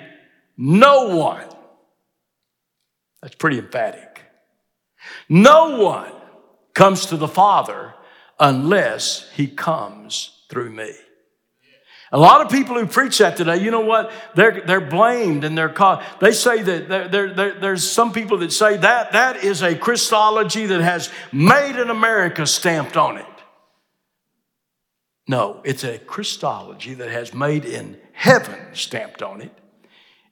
no 0.56 1.18
one, 1.18 1.44
that's 3.22 3.36
pretty 3.36 3.60
emphatic, 3.60 4.22
no 5.28 5.78
one 5.78 6.14
comes 6.74 7.08
to 7.08 7.18
the 7.18 7.28
Father 7.28 7.94
unless 8.40 9.30
he 9.34 9.46
comes 9.46 10.46
through 10.50 10.70
me. 10.70 10.94
A 12.16 12.20
lot 12.20 12.40
of 12.40 12.50
people 12.50 12.80
who 12.80 12.86
preach 12.86 13.18
that 13.18 13.36
today, 13.36 13.58
you 13.58 13.72
know 13.72 13.82
what? 13.82 14.10
They're, 14.36 14.62
they're 14.62 14.80
blamed 14.80 15.44
and 15.44 15.58
they're 15.58 15.68
called. 15.68 16.02
They 16.22 16.32
say 16.32 16.62
that 16.62 16.88
there, 16.88 17.34
there, 17.34 17.60
there's 17.60 17.92
some 17.92 18.14
people 18.14 18.38
that 18.38 18.54
say 18.54 18.78
that 18.78 19.12
that 19.12 19.44
is 19.44 19.62
a 19.62 19.76
Christology 19.76 20.66
that 20.66 20.80
has 20.80 21.10
made 21.34 21.76
in 21.76 21.90
America 21.90 22.48
stamped 22.48 22.96
on 22.96 23.18
it. 23.18 23.26
No, 25.28 25.60
it's 25.66 25.84
a 25.84 25.98
Christology 25.98 26.94
that 26.94 27.10
has 27.10 27.34
made 27.34 27.66
in 27.66 27.98
heaven 28.14 28.62
stamped 28.72 29.22
on 29.22 29.42
it. 29.42 29.52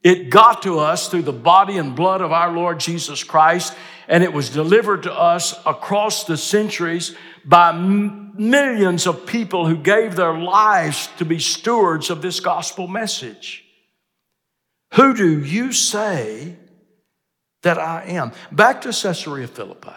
It 0.04 0.30
got 0.30 0.64
to 0.64 0.80
us 0.80 1.08
through 1.08 1.22
the 1.22 1.32
body 1.32 1.78
and 1.78 1.96
blood 1.96 2.22
of 2.22 2.34
our 2.34 2.52
Lord 2.52 2.80
Jesus 2.80 3.24
Christ, 3.24 3.74
and 4.08 4.24
it 4.24 4.34
was 4.34 4.50
delivered 4.50 5.04
to 5.04 5.14
us 5.14 5.58
across 5.66 6.26
the 6.26 6.36
centuries 6.36 7.16
by 7.46 7.70
m- 7.70 8.34
millions 8.38 9.08
of 9.08 9.26
people 9.26 9.66
who 9.66 9.78
gave 9.78 10.16
their 10.16 10.38
lives 10.38 11.08
to 11.18 11.26
be 11.26 11.40
stewards 11.40 12.10
of 12.10 12.22
this 12.22 12.42
gospel 12.42 12.88
message. 12.88 13.64
Who 14.96 15.14
do 15.14 15.42
you 15.42 15.72
say 15.72 16.58
that 17.62 17.80
I 17.80 18.04
am? 18.08 18.34
Back 18.52 18.82
to 18.82 18.90
Caesarea 18.90 19.48
Philippi. 19.48 19.96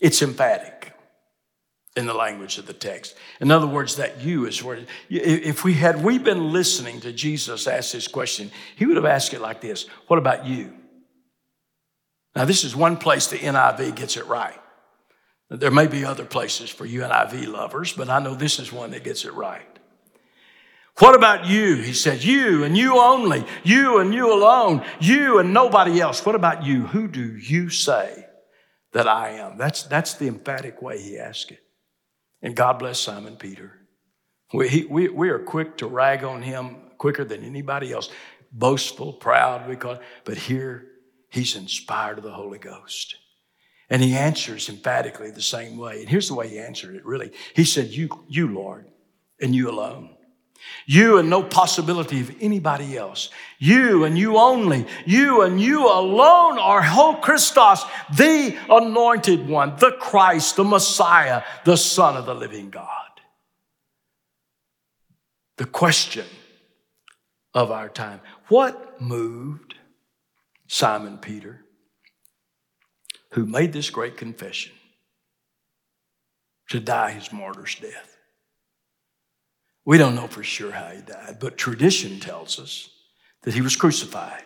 It's 0.00 0.22
emphatic 0.22 0.93
in 1.96 2.06
the 2.06 2.14
language 2.14 2.58
of 2.58 2.66
the 2.66 2.72
text. 2.72 3.14
In 3.40 3.50
other 3.50 3.66
words, 3.66 3.96
that 3.96 4.20
you 4.20 4.46
is 4.46 4.62
where, 4.62 4.84
if 5.08 5.62
we 5.62 5.74
had 5.74 6.02
we 6.02 6.18
been 6.18 6.52
listening 6.52 7.00
to 7.00 7.12
Jesus 7.12 7.66
ask 7.66 7.92
this 7.92 8.08
question, 8.08 8.50
he 8.76 8.84
would 8.84 8.96
have 8.96 9.04
asked 9.04 9.32
it 9.32 9.40
like 9.40 9.60
this 9.60 9.86
What 10.08 10.18
about 10.18 10.46
you? 10.46 10.72
Now, 12.34 12.44
this 12.44 12.64
is 12.64 12.74
one 12.74 12.96
place 12.96 13.28
the 13.28 13.38
NIV 13.38 13.94
gets 13.94 14.16
it 14.16 14.26
right. 14.26 14.60
There 15.50 15.70
may 15.70 15.86
be 15.86 16.04
other 16.04 16.24
places 16.24 16.68
for 16.68 16.84
you 16.84 17.00
NIV 17.02 17.46
lovers, 17.46 17.92
but 17.92 18.08
I 18.08 18.18
know 18.18 18.34
this 18.34 18.58
is 18.58 18.72
one 18.72 18.90
that 18.90 19.04
gets 19.04 19.24
it 19.24 19.34
right. 19.34 19.66
What 20.98 21.14
about 21.14 21.46
you? 21.46 21.76
He 21.76 21.92
said, 21.92 22.24
You 22.24 22.64
and 22.64 22.76
you 22.76 22.98
only, 22.98 23.44
you 23.62 23.98
and 23.98 24.12
you 24.12 24.32
alone, 24.32 24.84
you 25.00 25.38
and 25.38 25.52
nobody 25.52 26.00
else. 26.00 26.24
What 26.24 26.34
about 26.34 26.64
you? 26.64 26.86
Who 26.86 27.06
do 27.08 27.36
you 27.36 27.68
say 27.68 28.26
that 28.92 29.06
I 29.06 29.30
am? 29.30 29.58
That's, 29.58 29.84
that's 29.84 30.14
the 30.14 30.26
emphatic 30.28 30.82
way 30.82 31.00
he 31.00 31.18
asked 31.18 31.50
it. 31.50 31.63
And 32.44 32.54
God 32.54 32.78
bless 32.78 33.00
Simon 33.00 33.36
Peter. 33.36 33.72
We, 34.52 34.68
he, 34.68 34.84
we, 34.84 35.08
we 35.08 35.30
are 35.30 35.38
quick 35.38 35.78
to 35.78 35.86
rag 35.86 36.22
on 36.22 36.42
him 36.42 36.76
quicker 36.98 37.24
than 37.24 37.42
anybody 37.42 37.90
else. 37.90 38.10
Boastful, 38.52 39.14
proud, 39.14 39.66
we 39.66 39.76
call 39.76 39.94
it. 39.94 40.02
But 40.24 40.36
here, 40.36 40.86
he's 41.30 41.56
inspired 41.56 42.18
of 42.18 42.24
the 42.24 42.30
Holy 42.30 42.58
Ghost. 42.58 43.16
And 43.88 44.02
he 44.02 44.14
answers 44.14 44.68
emphatically 44.68 45.30
the 45.30 45.42
same 45.42 45.78
way. 45.78 46.00
And 46.00 46.08
here's 46.08 46.28
the 46.28 46.34
way 46.34 46.48
he 46.48 46.58
answered 46.58 46.94
it 46.94 47.04
really. 47.06 47.32
He 47.56 47.64
said, 47.64 47.88
You, 47.88 48.10
you 48.28 48.48
Lord, 48.48 48.90
and 49.40 49.54
you 49.54 49.70
alone. 49.70 50.13
You 50.86 51.18
and 51.18 51.30
no 51.30 51.42
possibility 51.42 52.20
of 52.20 52.34
anybody 52.40 52.96
else. 52.96 53.30
You 53.58 54.04
and 54.04 54.18
you 54.18 54.36
only. 54.36 54.86
You 55.06 55.42
and 55.42 55.60
you 55.60 55.86
alone 55.86 56.58
are 56.58 56.82
ho 56.82 57.14
Christos, 57.14 57.84
the 58.16 58.56
anointed 58.68 59.48
one, 59.48 59.76
the 59.76 59.92
Christ, 59.92 60.56
the 60.56 60.64
Messiah, 60.64 61.42
the 61.64 61.76
Son 61.76 62.16
of 62.16 62.26
the 62.26 62.34
living 62.34 62.70
God. 62.70 62.88
The 65.56 65.66
question 65.66 66.26
of 67.54 67.70
our 67.70 67.88
time 67.88 68.20
what 68.48 69.00
moved 69.00 69.74
Simon 70.66 71.18
Peter, 71.18 71.64
who 73.30 73.46
made 73.46 73.72
this 73.72 73.90
great 73.90 74.16
confession, 74.16 74.72
to 76.68 76.80
die 76.80 77.12
his 77.12 77.32
martyr's 77.32 77.76
death? 77.76 78.13
We 79.84 79.98
don't 79.98 80.14
know 80.14 80.26
for 80.26 80.42
sure 80.42 80.72
how 80.72 80.88
he 80.88 81.02
died, 81.02 81.38
but 81.40 81.58
tradition 81.58 82.20
tells 82.20 82.58
us 82.58 82.88
that 83.42 83.54
he 83.54 83.60
was 83.60 83.76
crucified. 83.76 84.44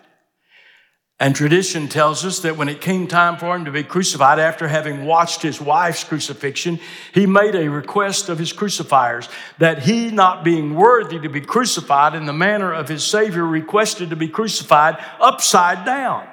And 1.21 1.35
tradition 1.35 1.89
tells 1.89 2.25
us 2.25 2.41
that 2.41 2.57
when 2.57 2.69
it 2.69 2.81
came 2.81 3.09
time 3.09 3.39
for 3.39 3.57
him 3.57 3.65
to 3.65 3.73
be 3.73 3.83
crucified, 3.83 4.39
after 4.39 4.69
having 4.69 5.05
watched 5.05 5.43
his 5.43 5.61
wife's 5.61 6.05
crucifixion, 6.05 6.79
he 7.13 7.27
made 7.27 7.57
a 7.57 7.69
request 7.69 8.29
of 8.29 8.39
his 8.39 8.53
crucifiers 8.53 9.29
that 9.59 9.83
he, 9.83 10.13
not 10.13 10.45
being 10.45 10.77
worthy 10.77 11.19
to 11.19 11.29
be 11.29 11.41
crucified 11.41 12.15
in 12.15 12.27
the 12.27 12.33
manner 12.33 12.73
of 12.73 12.89
his 12.89 13.03
Savior, 13.03 13.45
requested 13.45 14.11
to 14.11 14.17
be 14.17 14.29
crucified 14.29 14.97
upside 15.21 15.85
down. 15.85 16.29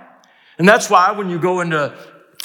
And 0.59 0.69
that's 0.69 0.87
why 0.87 1.11
when 1.13 1.31
you 1.31 1.39
go 1.39 1.61
into 1.61 1.97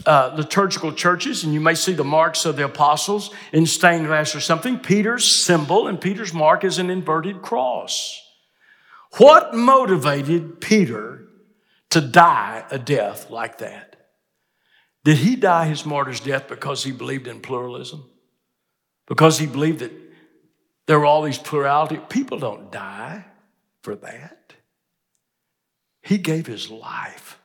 uh, 0.06 0.32
liturgical 0.36 0.92
churches, 0.92 1.44
and 1.44 1.52
you 1.52 1.60
may 1.60 1.74
see 1.74 1.92
the 1.92 2.04
marks 2.04 2.44
of 2.44 2.56
the 2.56 2.64
apostles 2.64 3.34
in 3.52 3.66
stained 3.66 4.06
glass 4.06 4.34
or 4.34 4.40
something. 4.40 4.78
Peter's 4.78 5.24
symbol 5.24 5.86
and 5.86 6.00
Peter's 6.00 6.32
mark 6.32 6.64
is 6.64 6.78
an 6.78 6.90
inverted 6.90 7.42
cross. 7.42 8.22
What 9.18 9.54
motivated 9.54 10.60
Peter 10.60 11.26
to 11.90 12.00
die 12.00 12.64
a 12.70 12.78
death 12.78 13.30
like 13.30 13.58
that? 13.58 13.96
Did 15.04 15.18
he 15.18 15.36
die 15.36 15.66
his 15.66 15.84
martyr's 15.86 16.20
death 16.20 16.48
because 16.48 16.84
he 16.84 16.92
believed 16.92 17.26
in 17.26 17.40
pluralism? 17.40 18.04
Because 19.06 19.38
he 19.38 19.46
believed 19.46 19.80
that 19.80 19.92
there 20.86 20.98
were 20.98 21.06
all 21.06 21.22
these 21.22 21.38
plurality? 21.38 21.98
People 22.08 22.38
don't 22.38 22.70
die 22.70 23.24
for 23.82 23.96
that. 23.96 24.54
He 26.02 26.18
gave 26.18 26.46
his 26.46 26.70
life 26.70 27.39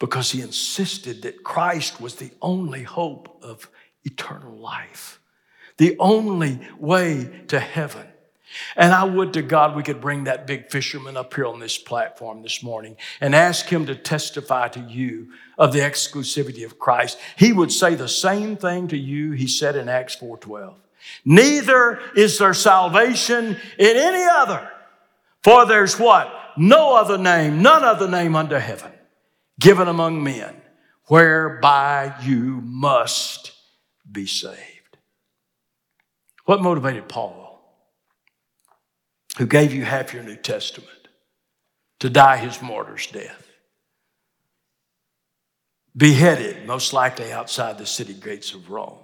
because 0.00 0.32
he 0.32 0.40
insisted 0.40 1.22
that 1.22 1.44
Christ 1.44 2.00
was 2.00 2.16
the 2.16 2.32
only 2.42 2.82
hope 2.82 3.38
of 3.42 3.70
eternal 4.02 4.56
life, 4.56 5.20
the 5.76 5.96
only 6.00 6.58
way 6.78 7.30
to 7.48 7.60
heaven. 7.60 8.06
And 8.74 8.92
I 8.92 9.04
would 9.04 9.34
to 9.34 9.42
God 9.42 9.76
we 9.76 9.84
could 9.84 10.00
bring 10.00 10.24
that 10.24 10.46
big 10.46 10.70
fisherman 10.70 11.16
up 11.16 11.32
here 11.34 11.46
on 11.46 11.60
this 11.60 11.78
platform 11.78 12.42
this 12.42 12.64
morning 12.64 12.96
and 13.20 13.32
ask 13.32 13.66
him 13.66 13.86
to 13.86 13.94
testify 13.94 14.66
to 14.68 14.80
you 14.80 15.28
of 15.56 15.72
the 15.72 15.80
exclusivity 15.80 16.64
of 16.64 16.78
Christ. 16.78 17.16
He 17.36 17.52
would 17.52 17.70
say 17.70 17.94
the 17.94 18.08
same 18.08 18.56
thing 18.56 18.88
to 18.88 18.96
you 18.96 19.32
he 19.32 19.46
said 19.46 19.76
in 19.76 19.88
Acts 19.88 20.16
4:12. 20.16 20.74
Neither 21.24 22.00
is 22.16 22.38
there 22.38 22.54
salvation 22.54 23.56
in 23.78 23.96
any 23.96 24.24
other, 24.24 24.68
for 25.44 25.66
there's 25.66 25.98
what? 25.98 26.32
No 26.56 26.96
other 26.96 27.18
name, 27.18 27.62
none 27.62 27.84
other 27.84 28.08
name 28.08 28.34
under 28.34 28.58
heaven 28.58 28.92
given 29.60 29.86
among 29.86 30.24
men, 30.24 30.56
whereby 31.06 32.16
you 32.22 32.60
must 32.62 33.52
be 34.10 34.26
saved. 34.26 34.96
What 36.46 36.62
motivated 36.62 37.08
Paul, 37.08 37.62
who 39.38 39.46
gave 39.46 39.72
you 39.72 39.84
half 39.84 40.12
your 40.12 40.24
New 40.24 40.36
Testament, 40.36 40.90
to 42.00 42.10
die 42.10 42.38
his 42.38 42.60
martyr's 42.62 43.06
death? 43.06 43.46
Beheaded, 45.96 46.66
most 46.66 46.92
likely 46.92 47.30
outside 47.30 47.76
the 47.76 47.86
city 47.86 48.14
gates 48.14 48.54
of 48.54 48.70
Rome. 48.70 48.99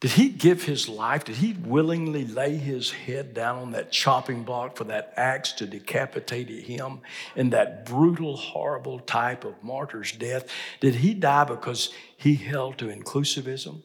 Did 0.00 0.12
he 0.12 0.28
give 0.28 0.62
his 0.62 0.88
life? 0.88 1.24
Did 1.24 1.36
he 1.36 1.54
willingly 1.54 2.24
lay 2.24 2.56
his 2.56 2.92
head 2.92 3.34
down 3.34 3.58
on 3.58 3.70
that 3.72 3.90
chopping 3.90 4.44
block 4.44 4.76
for 4.76 4.84
that 4.84 5.12
axe 5.16 5.52
to 5.54 5.66
decapitate 5.66 6.48
him 6.48 7.00
in 7.34 7.50
that 7.50 7.84
brutal, 7.84 8.36
horrible 8.36 9.00
type 9.00 9.44
of 9.44 9.60
martyr's 9.62 10.12
death? 10.12 10.48
Did 10.78 10.96
he 10.96 11.14
die 11.14 11.44
because 11.44 11.90
he 12.16 12.36
held 12.36 12.78
to 12.78 12.86
inclusivism? 12.86 13.82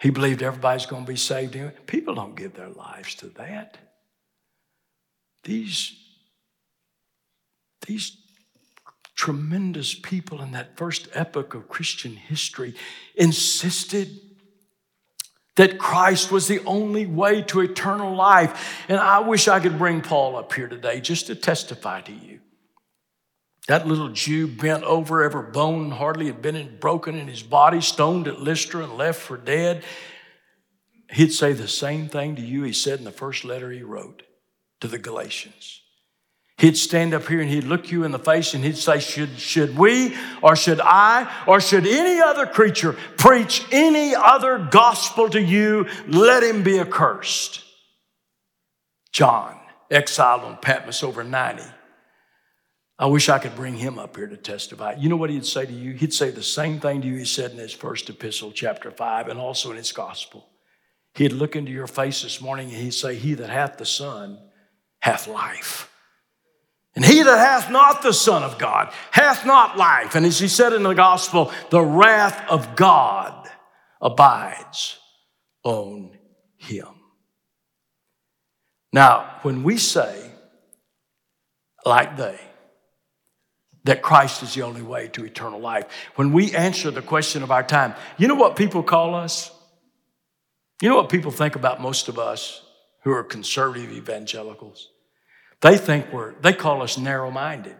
He 0.00 0.10
believed 0.10 0.42
everybody's 0.42 0.86
going 0.86 1.04
to 1.04 1.12
be 1.12 1.16
saved. 1.16 1.56
People 1.86 2.16
don't 2.16 2.34
give 2.34 2.54
their 2.54 2.68
lives 2.68 3.14
to 3.16 3.26
that. 3.28 3.78
These, 5.44 5.96
these 7.86 8.16
tremendous 9.14 9.94
people 9.94 10.42
in 10.42 10.50
that 10.50 10.76
first 10.76 11.08
epoch 11.14 11.54
of 11.54 11.68
Christian 11.68 12.16
history 12.16 12.74
insisted 13.14 14.08
that 15.56 15.78
Christ 15.78 16.32
was 16.32 16.48
the 16.48 16.64
only 16.64 17.06
way 17.06 17.42
to 17.42 17.60
eternal 17.60 18.14
life. 18.14 18.84
And 18.88 18.98
I 18.98 19.20
wish 19.20 19.46
I 19.46 19.60
could 19.60 19.78
bring 19.78 20.00
Paul 20.00 20.36
up 20.36 20.52
here 20.52 20.68
today 20.68 21.00
just 21.00 21.28
to 21.28 21.34
testify 21.34 22.00
to 22.02 22.12
you. 22.12 22.40
That 23.68 23.86
little 23.86 24.10
Jew 24.10 24.46
bent 24.46 24.84
over, 24.84 25.22
every 25.22 25.50
bone 25.50 25.90
hardly 25.90 26.26
had 26.26 26.42
been 26.42 26.76
broken 26.80 27.14
in 27.14 27.28
his 27.28 27.42
body, 27.42 27.80
stoned 27.80 28.28
at 28.28 28.40
Lystra 28.40 28.84
and 28.84 28.98
left 28.98 29.20
for 29.20 29.38
dead. 29.38 29.84
He'd 31.10 31.32
say 31.32 31.52
the 31.52 31.68
same 31.68 32.08
thing 32.08 32.36
to 32.36 32.42
you 32.42 32.62
he 32.64 32.72
said 32.72 32.98
in 32.98 33.04
the 33.04 33.10
first 33.10 33.44
letter 33.44 33.70
he 33.70 33.82
wrote 33.82 34.22
to 34.80 34.88
the 34.88 34.98
Galatians. 34.98 35.80
He'd 36.58 36.76
stand 36.76 37.14
up 37.14 37.26
here 37.26 37.40
and 37.40 37.50
he'd 37.50 37.64
look 37.64 37.90
you 37.90 38.04
in 38.04 38.12
the 38.12 38.18
face 38.18 38.54
and 38.54 38.62
he'd 38.62 38.76
say, 38.76 39.00
should, 39.00 39.38
should 39.38 39.76
we 39.76 40.16
or 40.40 40.54
should 40.54 40.80
I 40.80 41.30
or 41.48 41.60
should 41.60 41.86
any 41.86 42.20
other 42.20 42.46
creature 42.46 42.92
preach 43.18 43.64
any 43.72 44.14
other 44.14 44.68
gospel 44.70 45.28
to 45.30 45.42
you, 45.42 45.86
let 46.06 46.44
him 46.44 46.62
be 46.62 46.78
accursed. 46.78 47.62
John, 49.10 49.58
exiled 49.90 50.42
on 50.42 50.56
Patmos 50.58 51.02
over 51.02 51.24
90. 51.24 51.62
I 52.96 53.06
wish 53.06 53.28
I 53.28 53.40
could 53.40 53.56
bring 53.56 53.74
him 53.74 53.98
up 53.98 54.16
here 54.16 54.28
to 54.28 54.36
testify. 54.36 54.94
You 54.96 55.08
know 55.08 55.16
what 55.16 55.30
he'd 55.30 55.44
say 55.44 55.66
to 55.66 55.72
you? 55.72 55.92
He'd 55.92 56.14
say 56.14 56.30
the 56.30 56.42
same 56.42 56.78
thing 56.78 57.02
to 57.02 57.08
you 57.08 57.16
he 57.16 57.24
said 57.24 57.50
in 57.50 57.58
his 57.58 57.72
first 57.72 58.08
epistle, 58.08 58.52
chapter 58.52 58.92
5, 58.92 59.28
and 59.28 59.40
also 59.40 59.72
in 59.72 59.76
his 59.76 59.90
gospel. 59.90 60.48
He'd 61.14 61.32
look 61.32 61.56
into 61.56 61.72
your 61.72 61.88
face 61.88 62.22
this 62.22 62.40
morning 62.40 62.68
and 62.68 62.76
he'd 62.76 62.94
say, 62.94 63.16
He 63.16 63.34
that 63.34 63.50
hath 63.50 63.78
the 63.78 63.86
Son 63.86 64.38
hath 65.00 65.26
life. 65.26 65.90
And 66.96 67.04
he 67.04 67.22
that 67.22 67.38
hath 67.38 67.70
not 67.70 68.02
the 68.02 68.12
Son 68.12 68.42
of 68.42 68.58
God 68.58 68.92
hath 69.10 69.44
not 69.44 69.76
life. 69.76 70.14
And 70.14 70.24
as 70.24 70.38
he 70.38 70.46
said 70.46 70.72
in 70.72 70.84
the 70.84 70.92
gospel, 70.92 71.52
the 71.70 71.82
wrath 71.82 72.48
of 72.48 72.76
God 72.76 73.48
abides 74.00 74.98
on 75.64 76.16
him. 76.56 76.86
Now, 78.92 79.38
when 79.42 79.64
we 79.64 79.76
say, 79.76 80.30
like 81.84 82.16
they, 82.16 82.38
that 83.82 84.00
Christ 84.02 84.42
is 84.44 84.54
the 84.54 84.62
only 84.62 84.82
way 84.82 85.08
to 85.08 85.24
eternal 85.24 85.58
life, 85.58 85.86
when 86.14 86.32
we 86.32 86.54
answer 86.54 86.92
the 86.92 87.02
question 87.02 87.42
of 87.42 87.50
our 87.50 87.64
time, 87.64 87.94
you 88.18 88.28
know 88.28 88.36
what 88.36 88.54
people 88.54 88.84
call 88.84 89.16
us? 89.16 89.50
You 90.80 90.88
know 90.88 90.96
what 90.96 91.08
people 91.08 91.32
think 91.32 91.56
about 91.56 91.80
most 91.80 92.08
of 92.08 92.18
us 92.18 92.62
who 93.02 93.10
are 93.10 93.24
conservative 93.24 93.90
evangelicals? 93.90 94.90
They 95.64 95.78
think 95.78 96.12
we're, 96.12 96.34
they 96.42 96.52
call 96.52 96.82
us 96.82 96.98
narrow 96.98 97.30
minded. 97.30 97.76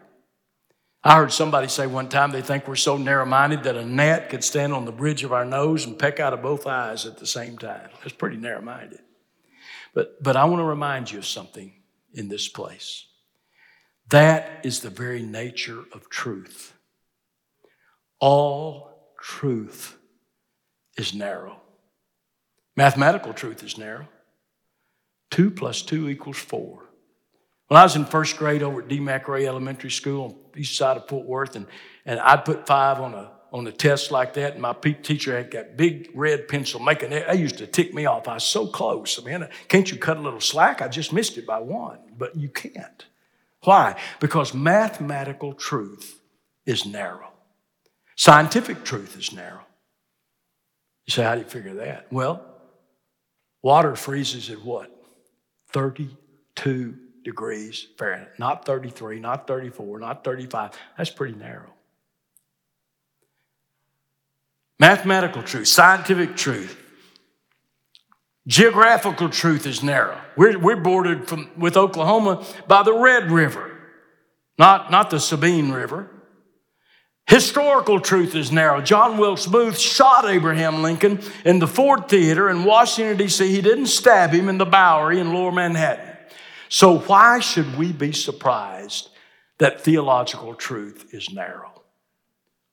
I 1.05 1.17
heard 1.17 1.31
somebody 1.31 1.69
say 1.69 1.87
one 1.87 2.09
time 2.09 2.31
they 2.31 2.41
think 2.41 2.67
we're 2.67 2.77
so 2.77 2.97
narrow 2.97 3.27
minded 3.27 3.65
that 3.65 3.77
a 3.77 3.85
gnat 3.85 4.31
could 4.31 4.43
stand 4.43 4.73
on 4.73 4.87
the 4.87 4.91
bridge 4.91 5.23
of 5.23 5.35
our 5.35 5.45
nose 5.45 5.85
and 5.85 5.99
peck 5.99 6.19
out 6.19 6.33
of 6.33 6.41
both 6.41 6.67
eyes 6.67 7.05
at 7.05 7.19
the 7.19 7.27
same 7.27 7.59
time. 7.59 7.91
That's 8.03 8.15
pretty 8.15 8.39
narrow 8.39 8.63
minded. 8.63 9.01
But, 9.93 10.23
but 10.23 10.35
I 10.35 10.47
want 10.47 10.61
to 10.61 10.65
remind 10.65 11.13
you 11.13 11.19
of 11.19 11.27
something 11.27 11.75
in 12.15 12.31
this 12.31 12.49
place. 12.49 13.05
That 14.09 14.65
is 14.65 14.81
the 14.81 14.89
very 14.89 15.23
nature 15.23 15.81
of 15.93 16.09
truth. 16.09 16.73
All 18.19 19.13
truth 19.21 19.99
is 20.97 21.13
narrow. 21.13 21.61
Mathematical 22.79 23.35
truth 23.35 23.63
is 23.63 23.77
narrow. 23.77 24.09
Two 25.31 25.51
plus 25.51 25.83
two 25.83 26.09
equals 26.09 26.39
four. 26.39 26.84
When 27.69 27.81
I 27.81 27.83
was 27.83 27.97
in 27.97 28.05
first 28.05 28.37
grade 28.37 28.63
over 28.63 28.83
at 28.83 28.89
D. 28.89 29.01
McRae 29.01 29.47
Elementary 29.47 29.91
School 29.91 30.25
on 30.25 30.37
the 30.53 30.61
east 30.61 30.77
side 30.77 30.97
of 30.97 31.09
Fort 31.09 31.27
Worth, 31.27 31.57
and, 31.57 31.67
and 32.05 32.21
I'd 32.21 32.45
put 32.45 32.67
five 32.67 33.01
on 33.01 33.15
a 33.15 33.31
on 33.55 33.65
a 33.69 33.73
test 33.73 34.11
like 34.11 34.35
that, 34.35 34.55
and 34.55 34.63
my 34.63 34.73
teacher 34.73 35.37
had 35.37 35.49
got 35.49 35.77
big 35.77 36.11
red 36.13 36.49
pencil 36.49 36.81
making 36.81 37.13
it. 37.13 37.25
They 37.29 37.37
used 37.37 37.59
to 37.59 37.69
tick 37.69 37.95
me 37.95 38.05
off. 38.05 38.27
I 38.27 38.35
was 38.35 38.43
so 38.43 38.67
close. 38.67 39.17
I 39.21 39.23
mean, 39.25 39.49
can't 39.69 39.89
you 39.93 39.97
cut 39.97 40.17
a 40.17 40.21
little 40.21 40.41
slack? 40.41 40.83
I 40.83 40.89
just 40.89 41.13
missed 41.13 41.39
it 41.39 41.47
by 41.47 41.61
one, 41.61 42.01
but 42.19 42.35
you 42.35 42.49
can't. 42.49 43.07
Why? 43.63 43.97
Because 44.19 44.55
mathematical 44.55 45.53
truth 45.53 46.21
is 46.67 46.85
narrow. 46.85 47.31
Scientific 48.17 48.83
truth 48.83 49.17
is 49.17 49.33
narrow. 49.33 49.65
You 51.07 51.13
say, 51.13 51.23
how 51.23 51.35
do 51.35 51.43
you 51.43 51.47
figure 51.47 51.75
that? 51.75 52.13
Well, 52.13 52.45
water 53.63 53.95
freezes 53.95 54.51
at 54.51 54.65
what? 54.65 54.91
32 55.71 56.97
degrees 57.25 57.89
Fahrenheit. 57.99 58.39
Not 58.39 58.65
33, 58.65 59.19
not 59.19 59.47
34, 59.47 59.99
not 59.99 60.23
35. 60.23 60.73
That's 60.97 61.11
pretty 61.11 61.35
narrow. 61.35 61.73
Mathematical 64.79 65.43
truth, 65.43 65.69
scientific 65.69 66.37
truth, 66.37 66.77
geographical 68.47 69.29
truth 69.29 69.67
is 69.67 69.83
narrow. 69.83 70.21
We're, 70.37 70.59
we're 70.59 70.77
bordered 70.77 71.29
from, 71.29 71.51
with 71.57 71.77
Oklahoma 71.77 72.45
by 72.67 72.83
the 72.83 72.93
Red 72.93 73.31
River, 73.31 73.71
not, 74.59 74.91
not 74.91 75.11
the 75.11 75.21
Sabine 75.21 75.71
River. 75.71 76.11
Historical 77.27 78.01
truth 78.01 78.35
is 78.35 78.53
narrow. 78.53 78.83
John 78.83 79.17
Wilkes 79.17 79.47
Booth 79.47 79.79
shot 79.79 80.27
Abraham 80.27 80.83
Lincoln 80.83 81.21
in 81.47 81.59
the 81.59 81.67
Ford 81.67 82.09
Theater 82.09 82.51
in 82.51 82.65
Washington, 82.65 83.17
D.C. 83.17 83.51
He 83.51 83.63
didn't 83.63 83.87
stab 83.87 84.31
him 84.31 84.51
in 84.51 84.59
the 84.59 84.67
Bowery 84.67 85.21
in 85.21 85.33
lower 85.33 85.51
Manhattan. 85.51 86.14
So, 86.69 86.99
why 86.99 87.41
should 87.41 87.77
we 87.77 87.93
be 87.93 88.13
surprised 88.13 89.11
that 89.59 89.81
theological 89.81 90.55
truth 90.55 91.13
is 91.13 91.33
narrow? 91.33 91.83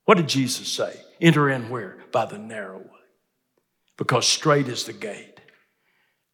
What 0.05 0.17
did 0.17 0.29
Jesus 0.29 0.67
say? 0.67 0.99
Enter 1.19 1.49
in 1.49 1.69
where? 1.69 1.97
By 2.11 2.25
the 2.25 2.37
narrow 2.37 2.79
way. 2.79 2.85
Because 3.97 4.27
straight 4.27 4.67
is 4.67 4.85
the 4.85 4.93
gate, 4.93 5.39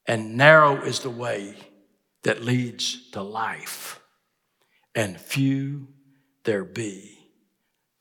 and 0.05 0.37
narrow 0.37 0.81
is 0.81 1.01
the 1.01 1.09
way 1.09 1.55
that 2.23 2.43
leads 2.43 3.09
to 3.11 3.21
life, 3.21 3.99
and 4.95 5.19
few 5.19 5.87
there 6.43 6.63
be 6.63 7.17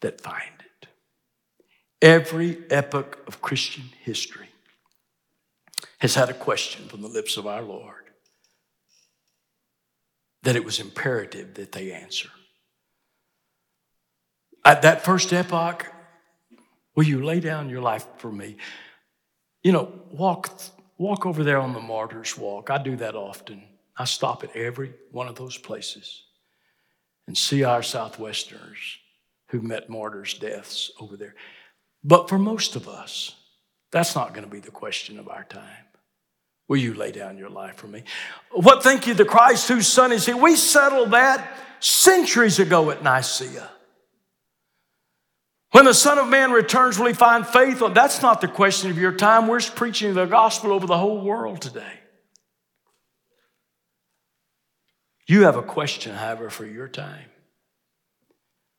that 0.01 0.21
find 0.21 0.43
it. 0.61 0.89
Every 2.01 2.63
epoch 2.71 3.19
of 3.27 3.43
Christian 3.43 3.85
history 4.03 4.49
has 5.99 6.15
had 6.15 6.29
a 6.29 6.35
question 6.35 6.87
from 6.89 7.03
the 7.03 7.09
lips 7.09 7.37
of 7.37 7.47
our 7.47 7.63
Lord 7.63 7.96
that 10.47 10.55
it 10.55 10.65
was 10.65 10.79
imperative 10.79 11.55
that 11.55 11.73
they 11.73 11.91
answer. 11.91 12.29
At 14.65 14.83
that 14.83 15.05
first 15.05 15.33
epoch, 15.33 15.93
will 16.95 17.03
you 17.03 17.25
lay 17.25 17.41
down 17.41 17.69
your 17.69 17.81
life 17.81 18.07
for 18.19 18.31
me? 18.31 18.57
You 19.65 19.73
know, 19.73 19.93
walk, 20.13 20.57
walk 20.99 21.27
over 21.27 21.43
there 21.43 21.59
on 21.59 21.73
the 21.73 21.81
martyr's 21.81 22.39
walk. 22.39 22.71
I 22.71 22.81
do 22.81 22.95
that 22.95 23.17
often. 23.17 23.65
I 23.97 24.05
stop 24.05 24.45
at 24.45 24.55
every 24.55 24.95
one 25.11 25.27
of 25.27 25.35
those 25.35 25.59
places 25.59 26.23
and 27.27 27.37
see 27.37 27.65
our 27.65 27.81
Southwesterners 27.81 28.99
who 29.49 29.61
met 29.61 29.91
martyrs' 29.91 30.35
deaths 30.35 30.93
over 31.01 31.17
there. 31.17 31.35
But 32.05 32.29
for 32.29 32.39
most 32.39 32.77
of 32.77 32.87
us, 32.87 33.35
that's 33.91 34.15
not 34.15 34.33
going 34.33 34.45
to 34.45 34.51
be 34.51 34.61
the 34.61 34.71
question 34.71 35.19
of 35.19 35.29
our 35.29 35.43
time. 35.43 35.86
Will 36.69 36.79
you 36.79 36.95
lay 36.95 37.13
down 37.13 37.39
your 37.39 37.51
life 37.51 37.77
for 37.77 37.87
me? 37.87 38.03
What 38.51 38.83
think 38.83 39.07
you 39.07 39.15
the 39.15 39.25
Christ 39.25 39.69
whose 39.69 39.87
son 39.87 40.13
is 40.13 40.27
he? 40.27 40.35
We 40.35 40.57
settled 40.57 41.13
that 41.13 41.49
centuries 41.81 42.59
ago 42.59 42.91
at 42.91 43.03
Nicaea. 43.03 43.71
When 45.73 45.85
the 45.85 45.95
Son 45.95 46.19
of 46.19 46.29
Man 46.29 46.53
returns, 46.53 46.99
will 46.99 47.07
he 47.07 47.13
find 47.13 47.47
faith? 47.47 47.83
That's 47.93 48.23
not 48.23 48.41
the 48.41 48.49
question 48.49 48.91
of 48.91 48.99
your 48.99 49.13
time. 49.13 49.47
We're 49.47 49.61
preaching 49.61 50.15
the 50.15 50.25
gospel 50.25 50.73
over 50.73 50.87
the 50.87 50.97
whole 50.97 51.21
world 51.21 51.61
today. 51.61 52.01
You 55.27 55.43
have 55.43 55.57
a 55.57 55.63
question, 55.63 56.15
however, 56.15 56.51
for 56.51 56.65
your 56.65 56.89
time. 56.89 57.27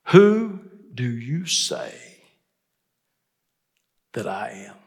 Who 0.08 0.60
do 0.93 1.04
you 1.04 1.45
say 1.45 1.93
that 4.13 4.28
I 4.28 4.67
am? 4.69 4.87